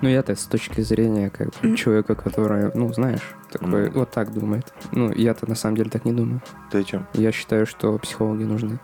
[0.00, 3.98] Ну, я-то с точки зрения как бы, человека, который, ну, знаешь, такой Мгм.
[4.00, 4.72] вот так думает.
[4.90, 6.42] Ну, я-то на самом деле так не думаю.
[6.70, 7.06] Ты о чем?
[7.14, 8.80] Я считаю, что психологи нужны.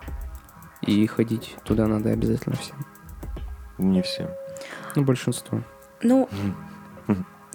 [0.82, 2.76] И ходить туда надо обязательно всем.
[3.78, 4.28] Не всем.
[4.94, 5.62] Ну, большинству.
[6.02, 6.28] Ну,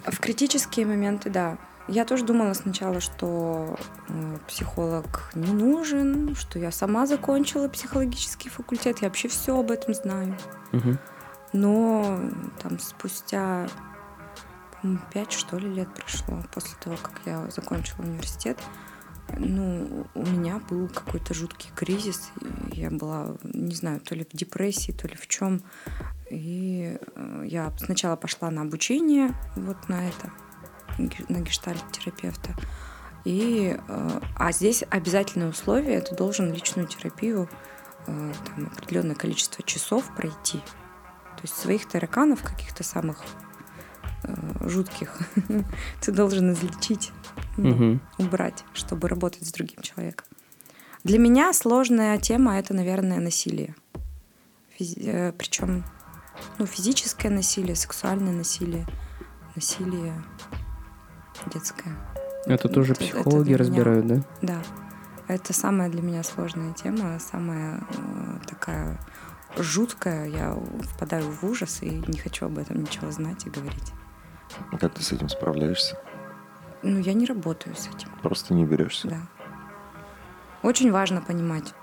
[0.05, 1.57] в критические моменты, да.
[1.87, 3.77] Я тоже думала сначала, что
[4.07, 9.93] э, психолог не нужен, что я сама закончила психологический факультет, я вообще все об этом
[9.93, 10.37] знаю.
[10.71, 10.97] Мгм.
[11.51, 12.19] Но
[12.61, 13.67] там спустя
[15.13, 18.57] пять что ли лет прошло после того, как я закончила университет,
[19.37, 22.31] ну, у меня был какой-то жуткий кризис.
[22.71, 25.63] Я была, не знаю, то ли в депрессии, то ли в чем.
[26.29, 30.31] И э, я сначала пошла на обучение вот на это,
[30.97, 32.55] на гештальт-терапевта.
[33.25, 37.49] И, э, а здесь обязательное условие, ты должен личную терапию
[38.05, 40.57] э, там, определенное количество часов пройти.
[40.57, 43.23] То есть своих тараканов, каких-то самых
[44.23, 45.17] э, жутких,
[46.01, 47.11] ты должен излечить,
[47.57, 48.01] ну, Мгм.
[48.17, 50.27] убрать, чтобы работать с другим человеком.
[51.03, 53.75] Для меня сложная тема это, наверное, насилие.
[54.77, 55.83] причем
[56.57, 58.85] ну, физическое насилие, сексуальное насилие,
[59.55, 60.13] насилие
[61.49, 61.95] детское.
[62.45, 64.21] Это тоже Это- это психологи для меня- разбирают, да?
[64.41, 64.57] Да.
[65.27, 68.99] Это самая для меня сложная тема, самая э, такая
[69.57, 70.27] жуткая.
[70.27, 70.57] Я
[70.93, 73.93] впадаю в ужас и не хочу об этом ничего знать и говорить.
[74.79, 75.97] Как ты с этим справляешься?
[76.83, 78.09] Ну, я не работаю с этим.
[78.21, 79.07] Просто не берешься.
[79.07, 79.17] Да.
[80.61, 81.73] Очень важно понимать,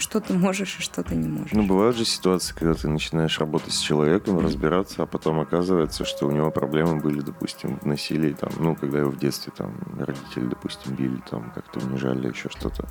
[0.00, 1.52] что ты можешь и что ты не можешь.
[1.52, 6.26] Ну, бывают же ситуации, когда ты начинаешь работать с человеком, разбираться, а потом оказывается, что
[6.26, 10.46] у него проблемы были, допустим, в насилии, там, ну, когда его в детстве там родители,
[10.46, 12.88] допустим, били, там, как-то унижали, еще что-то.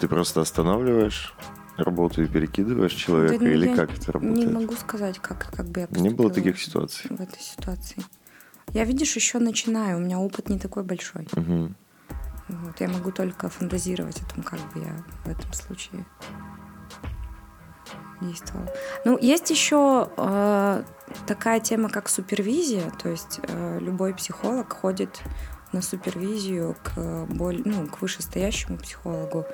[0.00, 1.34] Ты просто останавливаешь
[1.76, 4.46] работу и перекидываешь человека, Да, или я как это работает?
[4.46, 7.10] Не могу сказать, как, как бы я Не было таких ситуаций.
[7.10, 8.02] в этой ситуации.
[8.72, 11.28] Я, видишь, еще начинаю, у меня опыт не такой большой.
[11.32, 11.76] Мгм.
[12.48, 16.04] Вот, я могу только фантазировать о том, как бы я в этом случае
[18.20, 18.68] действовала.
[19.04, 20.84] Ну, есть еще э,
[21.26, 25.20] такая тема, как супервизия, то есть э, любой психолог ходит
[25.72, 29.46] на супервизию к, боль, ну, к вышестоящему психологу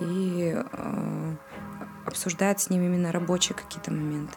[0.00, 1.36] и э,
[2.06, 4.36] обсуждает с ним именно рабочие какие-то моменты.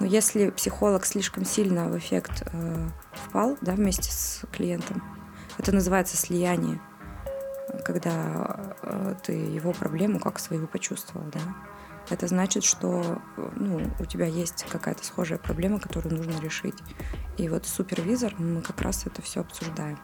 [0.00, 5.02] Но если психолог слишком сильно в эффект э, впал да, вместе с клиентом,
[5.58, 6.80] это называется слияние
[7.84, 11.40] когда э, ты его проблему как свою почувствовал, да.
[12.10, 13.22] Это значит, что
[13.56, 16.74] ну, у тебя есть какая-то схожая проблема, которую нужно решить.
[17.38, 19.98] И вот супервизор, мы как раз это все обсуждаем.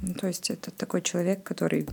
[0.00, 1.88] Ну, то есть это такой человек, который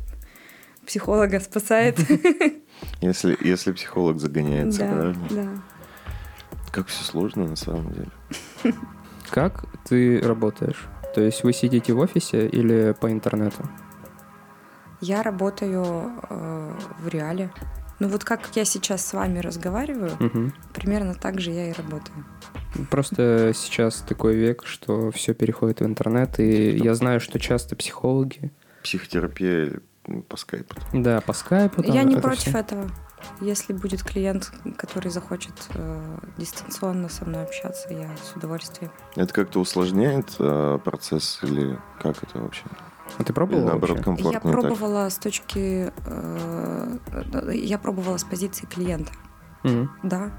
[0.86, 1.98] психолога спасает.
[3.02, 5.28] Если, если психолог загоняется, Да, правильно?
[5.30, 5.48] да.
[6.72, 8.12] Как все сложно на самом деле.
[9.30, 10.88] Как ты работаешь?
[11.14, 13.70] То есть вы сидите в офисе или по интернету?
[15.02, 17.50] Я работаю э, в реале.
[18.00, 20.54] Ну вот как я сейчас с вами разговариваю, Мгм.
[20.74, 22.26] примерно так же я и работаю.
[22.90, 28.52] Просто сейчас такой век, что все переходит в интернет, и я знаю, что часто психологи,
[28.84, 30.76] Психотерапия ну, по скайпу.
[30.94, 31.84] да, по скайпу.
[31.84, 32.58] там Я не это против всё.
[32.60, 32.90] этого.
[33.42, 38.92] Если будет клиент, который захочет э, дистанционно со мной общаться, я с удовольствием.
[39.18, 42.64] Это как-то усложняет э, процесс или как это вообще?
[43.18, 44.04] А ты Или пробовал наоборот вообще?
[44.04, 44.62] комфортно я и так?
[44.62, 45.92] пробовала с точки...
[46.06, 46.98] э,
[47.54, 49.12] я пробовала с позиции клиента.
[49.64, 49.92] Мгм.
[50.04, 50.32] Да,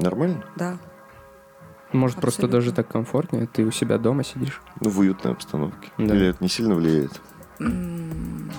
[0.00, 0.44] Нормально?
[0.56, 0.78] да.
[1.92, 2.58] Может, просто Абсолютно.
[2.58, 4.60] даже так комфортнее, ты у себя дома сидишь.
[4.80, 5.90] Ну, в уютной обстановке.
[5.96, 6.14] Да.
[6.14, 7.20] Или это не сильно влияет?
[7.58, 8.50] Ну,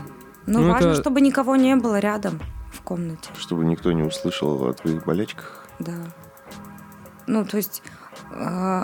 [0.48, 2.40] Ну, важно, это- чтобы никого не было рядом
[2.74, 3.30] в комнате.
[3.38, 5.68] Чтобы никто не услышал о твоих болячках?
[5.78, 5.94] Да.
[7.28, 7.84] Ну, то есть
[8.32, 8.84] э,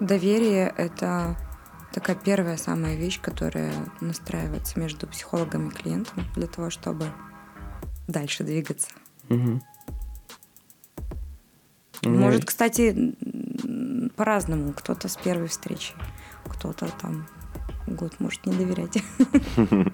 [0.00, 1.36] доверие— это
[1.92, 7.06] такая первая самая вещь, которая настраивается между психологом и клиентом для того, чтобы
[8.08, 8.88] дальше двигаться.
[9.28, 9.62] Мгм.
[12.04, 13.14] У меня Может, кстати,
[14.16, 14.72] по-разному.
[14.72, 15.94] Кто-то с первой встречи,
[16.48, 17.28] кто-то там
[17.86, 19.02] год может не доверять.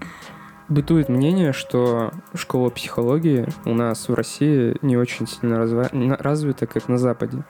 [0.69, 6.89] Бытует мнение, что школа психологии у нас в России не очень сильно разва- развита, как
[6.89, 7.45] на Западе.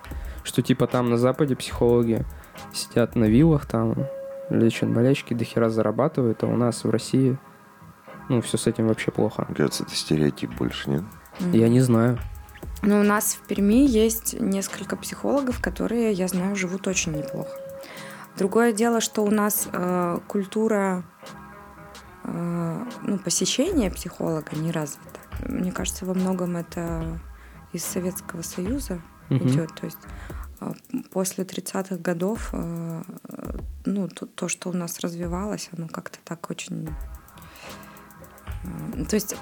[0.44, 2.24] Что типа там на Западе психологи
[2.72, 4.06] сидят на виллах, там
[4.50, 7.38] лечат болячки, до хера зарабатывают, а у нас в России
[8.28, 9.44] ну, все с этим вообще плохо.
[9.48, 11.04] Мне кажется, это стереотип больше, нет?
[11.52, 12.18] Я не знаю.
[12.82, 17.50] Но у нас в Перми есть несколько психологов, которые, я знаю, живут очень неплохо.
[18.36, 21.02] Другое дело, что у нас э, культура
[22.24, 25.20] э, ну, посещения психолога не развита.
[25.46, 27.18] Мне кажется, во многом это
[27.72, 29.48] из Советского Союза Мгм.
[29.48, 29.74] идет.
[29.74, 29.98] То есть
[31.10, 36.50] после 30-х годов э, э, ну, то, то, что у нас развивалось, оно как-то так
[36.50, 36.88] очень...
[38.64, 39.36] э, То есть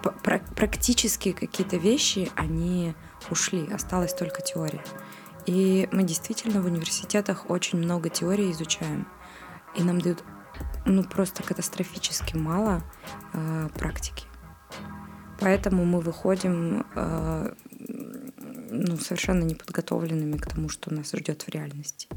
[0.54, 2.94] практически какие-то вещи, они
[3.30, 4.82] ушли, осталась только теория.
[5.46, 9.06] И мы действительно в университетах очень много теории изучаем.
[9.76, 10.24] И нам дают
[10.84, 12.82] ну, просто катастрофически мало
[13.32, 14.26] э, практики.
[15.38, 17.52] Поэтому мы выходим э,
[18.70, 22.08] ну, совершенно неподготовленными к тому, что нас ждет в реальности.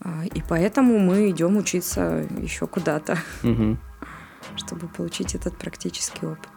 [0.00, 3.78] А, И поэтому мы идем учиться еще куда-то, Мгм.
[4.56, 6.50] чтобы получить этот практический опыт.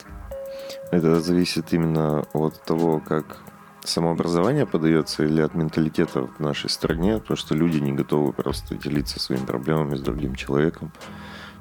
[0.91, 3.37] Это зависит именно от того, как
[3.83, 9.19] самообразование подается или от менталитета в нашей стране, потому что люди не готовы просто делиться
[9.19, 10.91] своими проблемами с другим человеком,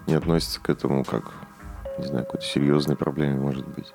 [0.07, 1.33] не относятся к этому как,
[1.99, 3.93] не знаю, какой-то серьезной проблеме, может быть.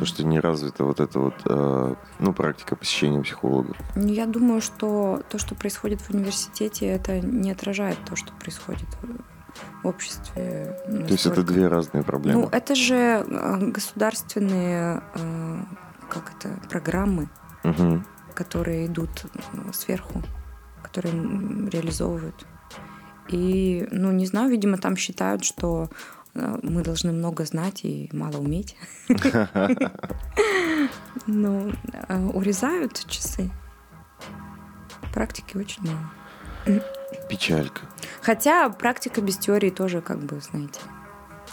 [0.00, 3.76] То, что не развита вот эта вот, э, ну, практика посещения психологов.
[3.94, 8.88] Ну, Я думаю, что то, что происходит в университете, это не отражает то, что происходит
[9.02, 10.76] в- обществе.
[10.86, 11.52] То есть это настолько.
[11.52, 12.42] две разные проблемы.
[12.42, 15.56] Ну, это же э, государственные, э,
[16.08, 17.28] как это, программы,
[17.64, 18.06] Мгм.
[18.34, 19.10] которые идут
[19.72, 20.22] сверху,
[20.82, 21.12] которые
[21.70, 22.46] реализовывают.
[23.28, 25.88] И, ну, не знаю, видимо, там считают, что
[26.34, 28.76] мы должны много знать и мало уметь.
[31.26, 31.72] Ну,
[32.08, 33.50] э, урезают часы.
[35.12, 36.80] Практики очень мало.
[37.28, 37.82] Печалька.
[38.22, 40.80] Хотя практика без теории тоже, как бы, знаете,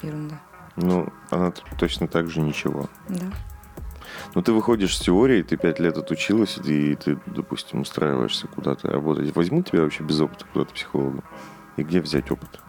[0.02, 0.40] ерунда.
[0.76, 2.90] Ну, она точно так же ничего.
[3.10, 3.26] Да.
[4.36, 9.36] Ну, ты выходишь с теории, ты пять лет отучилась, и ты, допустим, устраиваешься куда-то работать.
[9.36, 11.24] Возьмут тебя вообще без опыта куда-то психологом?
[11.78, 12.62] И где взять опыт?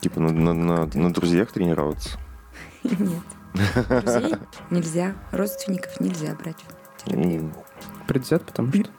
[0.00, 2.18] Типа на, на, на, на друзьях тренироваться?
[2.84, 3.22] Нет.
[3.88, 4.34] Друзей
[4.70, 6.64] нельзя, родственников нельзя брать
[6.98, 7.54] в терапию.
[8.06, 8.90] Предвзят, потому что...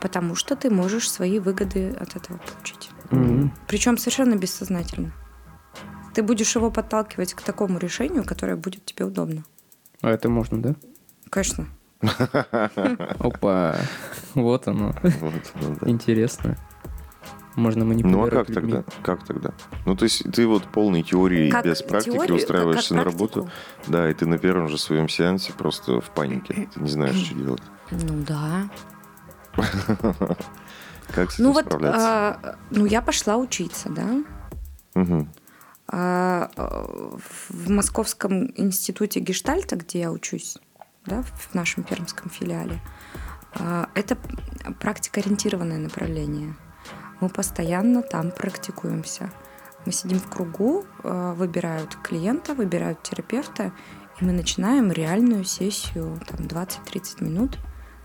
[0.00, 2.90] Потому что ты можешь свои выгоды от этого получить.
[3.66, 5.12] Причем совершенно бессознательно.
[6.14, 9.44] Ты будешь его подталкивать к такому решению, которое будет тебе удобно.
[10.00, 10.74] А это можно, да?
[11.30, 11.66] Конечно.
[13.18, 13.76] Опа.
[14.34, 14.94] Вот оно.
[15.02, 15.88] Ну.
[15.88, 16.56] Интересно.
[17.58, 18.72] Можно Ну а манипулировать как людьми.
[18.72, 18.84] тогда?
[19.02, 19.50] Как тогда?
[19.84, 23.50] Ну, то есть ты вот полной теории Как без практики теорию, устраиваешься как на работу,
[23.88, 26.68] да, и ты на первом же своем сеансе просто в панике.
[26.72, 27.62] Ты не знаешь, что делать.
[27.90, 28.68] Ну да.
[31.14, 32.06] Как с этим Ну вот, справляться?
[32.06, 34.22] а, ну я пошла учиться, да.
[34.94, 36.86] А, а,
[37.48, 40.58] в Московском институте гештальта, где я учусь,
[41.06, 42.78] да, в нашем пермском филиале,
[43.54, 44.16] а, это
[44.80, 46.54] практикоориентированное направление.
[47.20, 49.30] Мы постоянно там практикуемся.
[49.86, 53.72] Мы сидим в кругу, а, выбирают клиента, выбирают терапевта,
[54.20, 57.58] и мы начинаем реальную сессию, там 20-30 минут.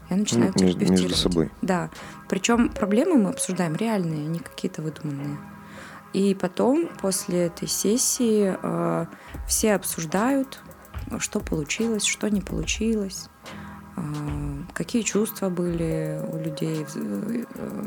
[0.09, 1.17] Я начинаю М- между- между терапевтировать.
[1.17, 1.51] собой.
[1.61, 1.89] Да.
[2.29, 5.37] Причем проблемы мы обсуждаем реальные, не какие-то выдуманные.
[6.13, 9.05] И потом, после этой сессии, э,
[9.47, 10.59] все обсуждают,
[11.17, 13.72] что получилось, что не получилось, э,
[14.73, 17.43] какие чувства были у людей э,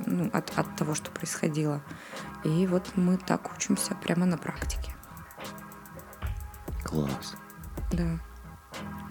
[0.06, 1.82] ну, от, от того, что происходило.
[2.44, 4.92] И вот мы так учимся прямо на практике.
[6.84, 7.34] Класс.
[7.92, 8.20] Да.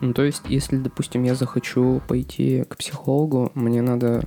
[0.01, 4.25] Ну, то есть, если, допустим, я захочу пойти к психологу, мне надо...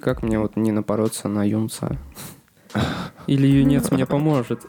[0.00, 1.98] Как мне вот не напороться на юнца?
[3.26, 4.64] Или юнец мне поможет?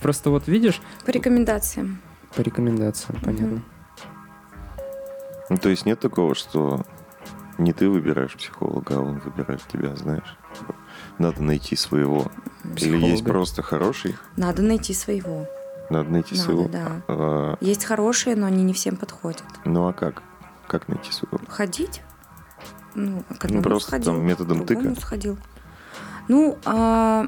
[0.00, 2.00] Просто вот видишь, По рекомендациям.
[2.34, 3.62] по рекомендациям, понятно.
[5.50, 6.84] Ну, то есть нет такого, что
[7.58, 10.36] не ты выбираешь психолога, а он выбирает тебя, знаешь?
[11.18, 12.30] Надо найти своего.
[12.76, 13.24] Или есть Психолога.
[13.28, 15.46] просто хороший, Надо найти своего.
[15.90, 16.68] надо найти Надо, своего.
[16.68, 17.02] да.
[17.08, 19.44] А, Есть хорошие, но они не всем подходят.
[19.64, 20.22] ну а как?
[20.66, 21.40] Как найти своего?
[21.48, 22.02] ходить.
[22.94, 24.94] Ну, к Ну, просто сходил, там методом тыка.
[25.00, 25.36] сходил.
[26.28, 27.26] Ну, а,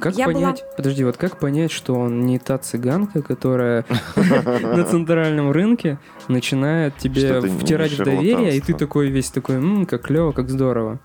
[0.00, 0.34] Как я была...
[0.34, 3.84] понять, подожди, вот как понять, что он не та цыганка, которая
[4.16, 5.98] на центральном рынке
[6.28, 11.00] начинает тебе втирать в доверие, и ты такой весь такой, «М, как клево, как здорово.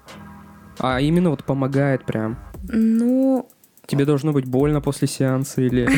[0.77, 2.37] А именно вот помогает прям.
[2.63, 3.49] Ну,
[3.89, 5.89] Тебе должно быть больно после сеанса или...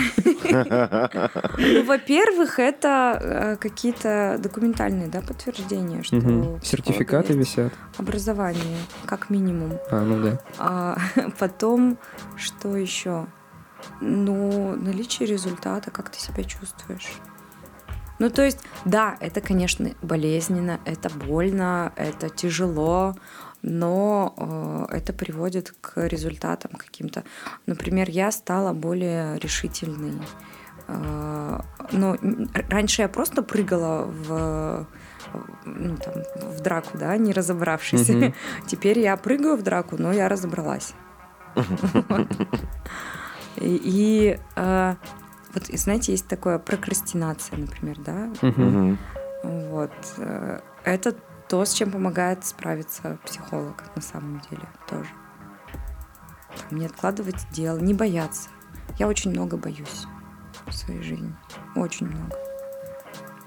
[1.58, 7.74] ну, во-первых, это э, какие-то документальные да, подтверждения, что психолога Сертификаты висят.
[7.98, 9.74] образование, как минимум.
[9.90, 10.40] А, ну да.
[10.58, 10.98] А
[11.40, 11.98] потом,
[12.38, 13.28] что еще?
[14.00, 17.10] Ну, наличие результата, как ты себя чувствуешь.
[18.20, 23.16] Ну, то есть, да, это, конечно, болезненно, это больно, это тяжело,
[23.62, 27.24] но э, это приводит к результатам каким-то.
[27.66, 30.20] Например, я стала более решительной.
[30.88, 31.60] Э,
[31.92, 34.88] но н- раньше я просто прыгала в
[35.66, 38.10] ну, там, в драку, да, не разобравшись.
[38.10, 38.34] Мгм.
[38.68, 40.94] Теперь я прыгаю в драку, но я разобралась.
[43.58, 44.96] И, э,
[45.54, 48.30] вот, знаете, есть такое прокрастинация, например, да.
[49.44, 49.92] Вот.
[50.84, 51.16] Это
[51.52, 55.10] то, с чем помогает справиться психолог на самом деле тоже.
[56.72, 58.50] Не откладывать дел, не бояться.
[58.98, 60.06] Я очень много боюсь
[60.66, 61.36] в своей жизни.
[61.76, 62.34] Очень много.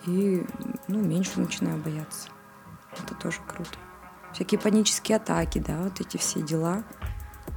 [0.06, 0.46] И
[0.86, 2.28] ну, меньше начинаю бояться.
[2.92, 3.78] Это тоже круто.
[4.34, 6.84] Всякие панические атаки, да, вот эти все дела,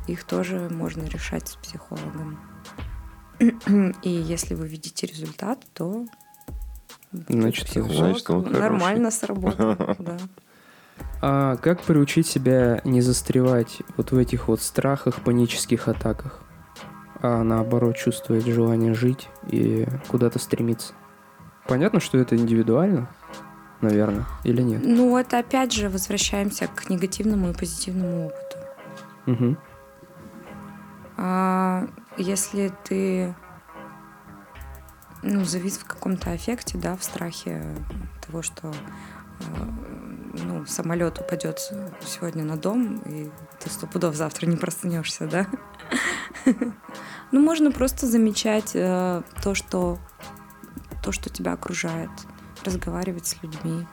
[0.08, 2.40] их тоже можно решать с психологом.
[4.02, 6.06] И если вы видите результат, то
[7.12, 9.76] Значит, психолог значит, он нормально сработал.
[10.00, 10.18] Да.
[11.22, 16.42] А как приучить себя не застревать вот в этих вот страхах, панических атаках,
[17.22, 20.94] а наоборот чувствовать желание жить и куда-то стремиться?
[21.68, 23.10] Понятно, что это индивидуально,
[23.82, 24.82] наверное, или нет?
[24.84, 28.58] Ну, это опять же возвращаемся к негативному и позитивному опыту.
[29.26, 29.58] Мгм.
[31.18, 31.88] А
[32.18, 33.36] если ты
[35.24, 37.64] ну, завис в каком-то аффекте, да, в страхе
[38.26, 39.44] того, что э,
[40.46, 41.72] ну, самолет упадет
[42.06, 45.48] сегодня на дом, и ты сто пудов завтра не проснешься, да?
[47.34, 50.00] Ну, можно просто замечать э, то, что
[51.04, 52.10] то, что тебя окружает,
[52.64, 53.86] разговаривать с людьми.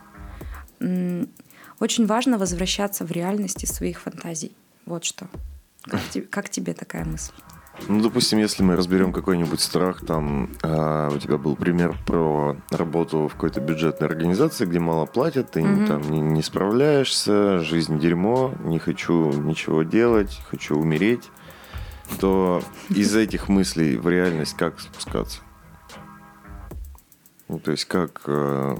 [1.80, 4.56] Очень важно возвращаться в реальность из своих фантазий.
[4.86, 5.28] Вот что.
[5.82, 6.00] Как,
[6.30, 7.32] как тебе такая мысль?
[7.88, 13.28] Ну, допустим, если мы разберем какой-нибудь страх, там э, у тебя был пример про работу
[13.28, 15.86] в какой-то бюджетной организации, где мало платят, ты Мгм.
[15.86, 21.30] там не, не справляешься, жизнь дерьмо, не хочу ничего делать, хочу умереть,
[22.20, 25.40] то из этих мыслей в реальность как спускаться?
[27.48, 28.76] Ну, то есть как э,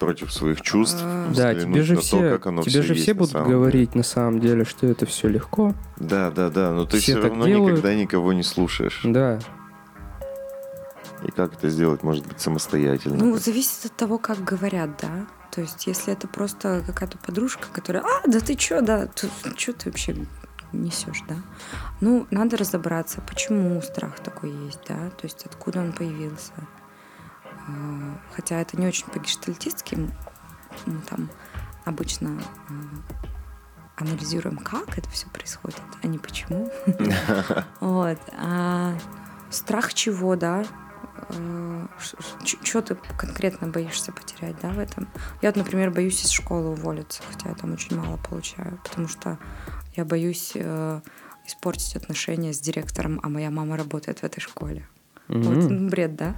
[0.00, 3.12] против своих чувств А, Да, тебе же на то, все, как оно тебе же все
[3.12, 3.44] на будут деле?
[3.44, 5.74] говорить на самом деле, что это все легко.
[5.98, 7.70] Да, да, да, но ты Все все так равно делают.
[7.78, 9.02] никогда никого не слушаешь.
[9.04, 9.38] Да,
[11.24, 13.16] И как это сделать, может быть, самостоятельно?
[13.18, 15.26] Ну, зависит от того, как говорят, да.
[15.50, 19.90] То есть, если это просто какая-то подружка, которая, а, да ты чё, да, что ты
[19.90, 20.16] вообще
[20.72, 21.34] несешь, да?
[22.00, 26.52] Ну, надо разобраться, почему страх такой есть, да, то есть откуда он появился.
[27.70, 29.96] А, Хотя это не очень по-гештальтистски,
[30.86, 31.30] мы там
[31.84, 36.70] обычно а, анализируем, как это все происходит, а не почему.
[37.80, 38.18] Вот.
[38.36, 38.94] А
[39.50, 40.64] страх чего, да?
[42.62, 45.08] Что ты конкретно боишься потерять, да, в этом?
[45.42, 49.38] Я, например, боюсь из школы уволиться, хотя я там очень мало получаю, потому что
[49.96, 51.00] я боюсь э,
[51.46, 54.88] испортить отношения с директором, а моя мама работает в этой школе.
[55.28, 56.34] Вот, ну, бред, да?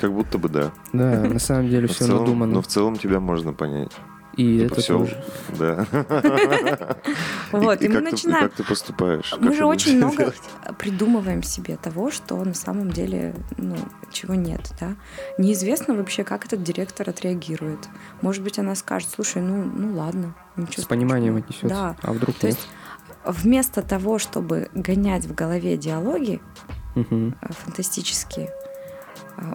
[0.00, 0.72] Как будто бы да.
[0.92, 2.52] да, на самом деле все целом- надумано.
[2.54, 3.92] Но в целом тебя можно понять.
[4.36, 5.24] И Типа это всё, тоже.
[5.58, 5.86] Да.
[7.52, 8.44] Вот, и, мы как ты- начинаем...
[8.48, 9.34] как ты поступаешь?
[9.40, 10.40] Мы Как же очень много делать?
[10.78, 13.76] придумываем себе того, что на самом деле, ну,
[14.12, 14.94] чего нет, да.
[15.36, 17.88] Неизвестно вообще, как этот директор отреагирует.
[18.22, 21.46] Может быть, она скажет, слушай, ну, ну ладно, ничего С пониманием страшного».
[21.80, 21.96] отнесется.
[22.02, 22.08] Да.
[22.08, 22.56] А вдруг То нет?
[22.56, 22.68] есть
[23.24, 26.40] вместо того, чтобы гонять в голове диалоги
[26.94, 27.02] э,
[27.64, 28.50] фантастические,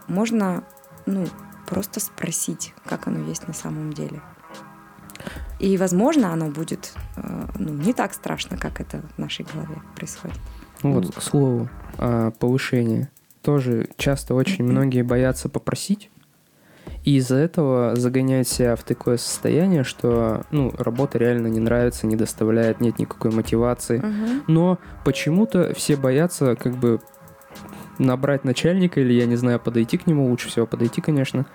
[0.07, 0.63] можно,
[1.05, 1.26] ну,
[1.67, 4.21] просто спросить, как оно есть на самом деле.
[5.59, 10.38] И, возможно, оно будет э, ну, не так страшно, как это в нашей голове происходит.
[10.84, 13.09] Ну Вот, к слову, о повышении.
[13.41, 16.09] Тоже часто очень многие боятся попросить,
[17.03, 22.15] и из-за этого загоняют себя в такое состояние, что ну, работа реально не нравится, не
[22.15, 24.03] доставляет, нет никакой мотивации.
[24.47, 26.99] Но почему-то все боятся как бы
[27.99, 31.45] набрать начальника или, я не знаю, подойти к нему, лучше всего подойти, конечно,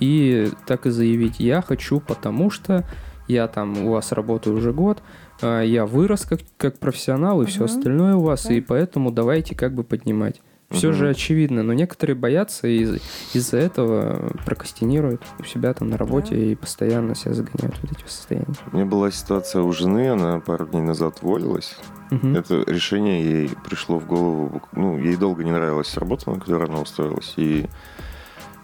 [0.00, 2.84] и так и заявить, я хочу, потому что
[3.28, 5.02] я там у вас работаю уже год,
[5.40, 7.64] а, я вырос как, как профессионал и все Мгм.
[7.66, 8.54] остальное у вас, Да.
[8.54, 10.40] и поэтому давайте как бы поднимать.
[10.72, 10.96] Все Мгм.
[10.96, 13.02] же очевидно, но некоторые боятся и из-
[13.34, 16.40] из-за этого прокрастинируют у себя там на работе Да.
[16.40, 18.46] и постоянно себя загоняют в вот эти состояния.
[18.72, 21.76] У меня была ситуация у жены, она пару дней назад уволилась.
[22.10, 22.36] Мгм.
[22.36, 24.62] Это решение ей пришло в голову.
[24.72, 27.32] Ну, ей долго не нравилась работа, на которую она устроилась.
[27.36, 27.66] И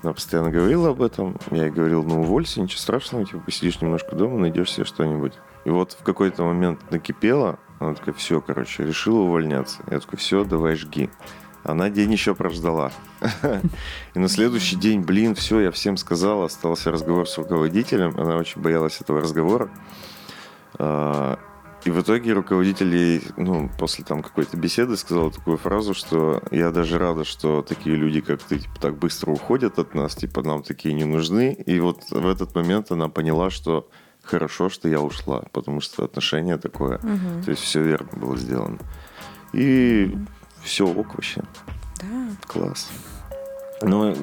[0.02, 1.36] она постоянно говорила об этом.
[1.50, 5.32] Я ей говорил, ну уволься, ничего страшного, типа посидишь немножко дома, найдешь себе что-нибудь.
[5.64, 9.78] И вот в какой-то момент накипела, она такая, все, короче, решила увольняться.
[9.90, 11.10] Я такой, все, давай жги.
[11.68, 12.92] Она день еще прождала.
[14.14, 18.14] И на следующий день, блин, все, я всем сказал, остался разговор с руководителем.
[18.16, 19.68] Она очень боялась этого разговора.
[20.78, 21.38] А,
[21.84, 26.70] И в итоге руководитель ей, ну, после там какой-то беседы сказал такую фразу, что я
[26.70, 30.62] даже рада, что такие люди, как ты, типа, так быстро уходят от нас, типа, нам
[30.62, 31.52] такие не нужны.
[31.52, 33.88] И вот в этот момент она поняла, что
[34.22, 36.98] хорошо, что я ушла, потому что отношение такое.
[37.02, 37.42] Мгм.
[37.44, 38.78] То есть все верно было сделано.
[39.52, 40.14] И
[40.62, 41.42] все ок вообще.
[42.00, 42.06] Да.
[42.46, 42.88] Класс.
[43.80, 44.14] Ну,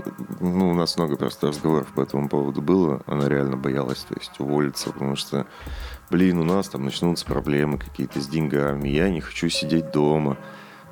[0.42, 3.02] ну, у нас много просто разговоров по этому поводу было.
[3.06, 5.48] Она реально боялась, то есть уволиться, потому что,
[6.10, 8.90] блин, у нас там начнутся проблемы какие-то с деньгами.
[8.90, 10.38] Я не хочу сидеть дома,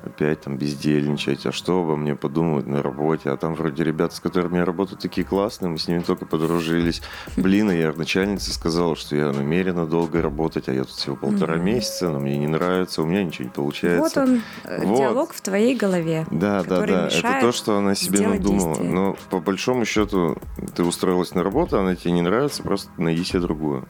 [0.04, 1.46] опять там бездельничать.
[1.46, 3.30] А что обо мне подумают на работе?
[3.30, 7.02] А там вроде ребята, с которыми я работаю, такие классные, мы с ними только подружились.
[7.36, 11.56] Блин, а я начальнице сказала, что я намерена долго работать, а я тут всего полтора
[11.56, 11.64] Мгм.
[11.64, 14.20] месяца, но мне не нравится, у меня ничего не получается.
[14.20, 14.98] Вот он, э, Вот.
[14.98, 16.26] диалог в твоей голове.
[16.30, 17.08] Да, да, да.
[17.08, 18.74] Это то, что она себе надумала.
[18.74, 18.92] действие.
[18.92, 20.36] Но по большому счету
[20.74, 23.86] ты устроилась на работу, она тебе не нравится, просто найди себе другую.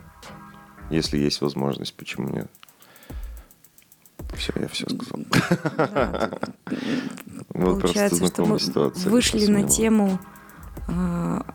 [0.91, 2.51] Если есть возможность, почему нет?
[4.35, 5.25] Все, я все сказал.
[5.31, 6.31] Да,
[7.55, 9.11] Вот просто Получается, что знакомая мы ситуация.
[9.11, 10.19] вышли на тему,
[10.89, 11.47] а,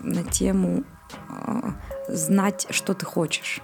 [0.00, 0.84] на тему
[1.28, 1.74] а,
[2.08, 3.60] знать, что ты хочешь.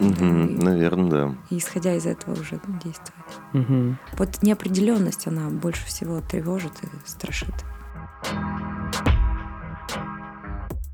[0.00, 1.34] Мгм, Наверное, да.
[1.50, 3.36] и исходя из этого уже действовать.
[3.52, 3.98] Мгм.
[4.16, 7.54] Вот неопределенность, она больше всего тревожит и страшит.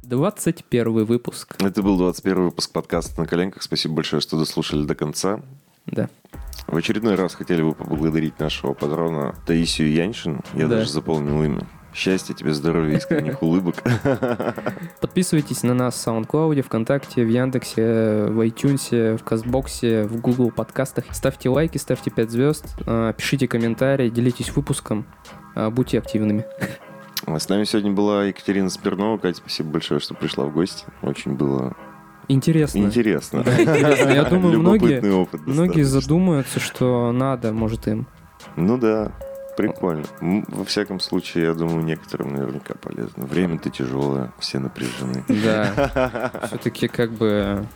[0.03, 1.57] 21 выпуск.
[1.59, 3.63] Это был 21 выпуск подкаста «На коленках».
[3.63, 5.41] Спасибо большое, что дослушали до конца.
[5.87, 6.09] Да.
[6.67, 10.41] В очередной раз хотели бы поблагодарить нашего патрона Таисию Яньшин.
[10.55, 10.77] Я Да.
[10.77, 11.63] даже заполнил имя.
[11.95, 13.77] Счастья тебе, здоровья, искренних улыбок.
[15.01, 21.05] Подписывайтесь на нас в SoundCloud, ВКонтакте, в Яндексе, в iTunes, в Кастбоксе, в Google подкастах.
[21.13, 25.07] Ставьте лайки, ставьте 5 звезд, э, пишите комментарии, делитесь выпуском,
[25.55, 26.45] э, будьте активными.
[27.27, 29.17] А С нами сегодня была Екатерина Смирнова.
[29.19, 30.85] Катя, спасибо большое, что пришла в гости.
[31.03, 31.75] Очень было
[32.29, 32.79] Интересно.
[32.79, 33.45] интересно.
[33.47, 35.01] Я думаю, многие,
[35.47, 38.07] многие задумаются, что надо, может, им.
[38.57, 39.13] Ну да,
[39.57, 40.05] прикольно.
[40.21, 43.27] Во всяком случае, я думаю, некоторым наверняка полезно.
[43.27, 45.25] Время-то тяжелое, все напряжены.
[45.29, 46.31] Да.
[46.47, 47.67] Все-таки как бы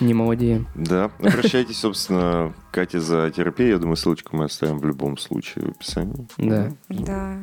[0.00, 0.68] не молодеем.
[0.74, 3.70] Да, обращайтесь, собственно, к Кате за терапией.
[3.70, 6.26] Я думаю, ссылочку мы оставим в любом случае в описании.
[6.38, 6.72] Да.
[6.88, 7.36] Да.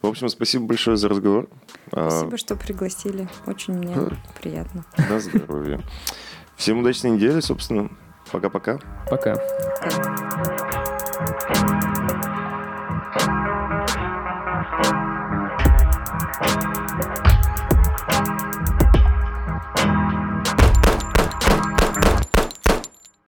[0.00, 1.48] В общем, спасибо большое за разговор.
[1.92, 3.28] А, Спасибо, что пригласили.
[3.46, 3.96] Очень мне
[4.40, 4.84] приятно.
[4.96, 5.80] На здоровье.
[6.56, 7.90] Всем удачной недели, собственно.
[8.30, 8.78] Пока-пока.
[9.10, 9.36] Пока.
[11.20, 11.81] Пока.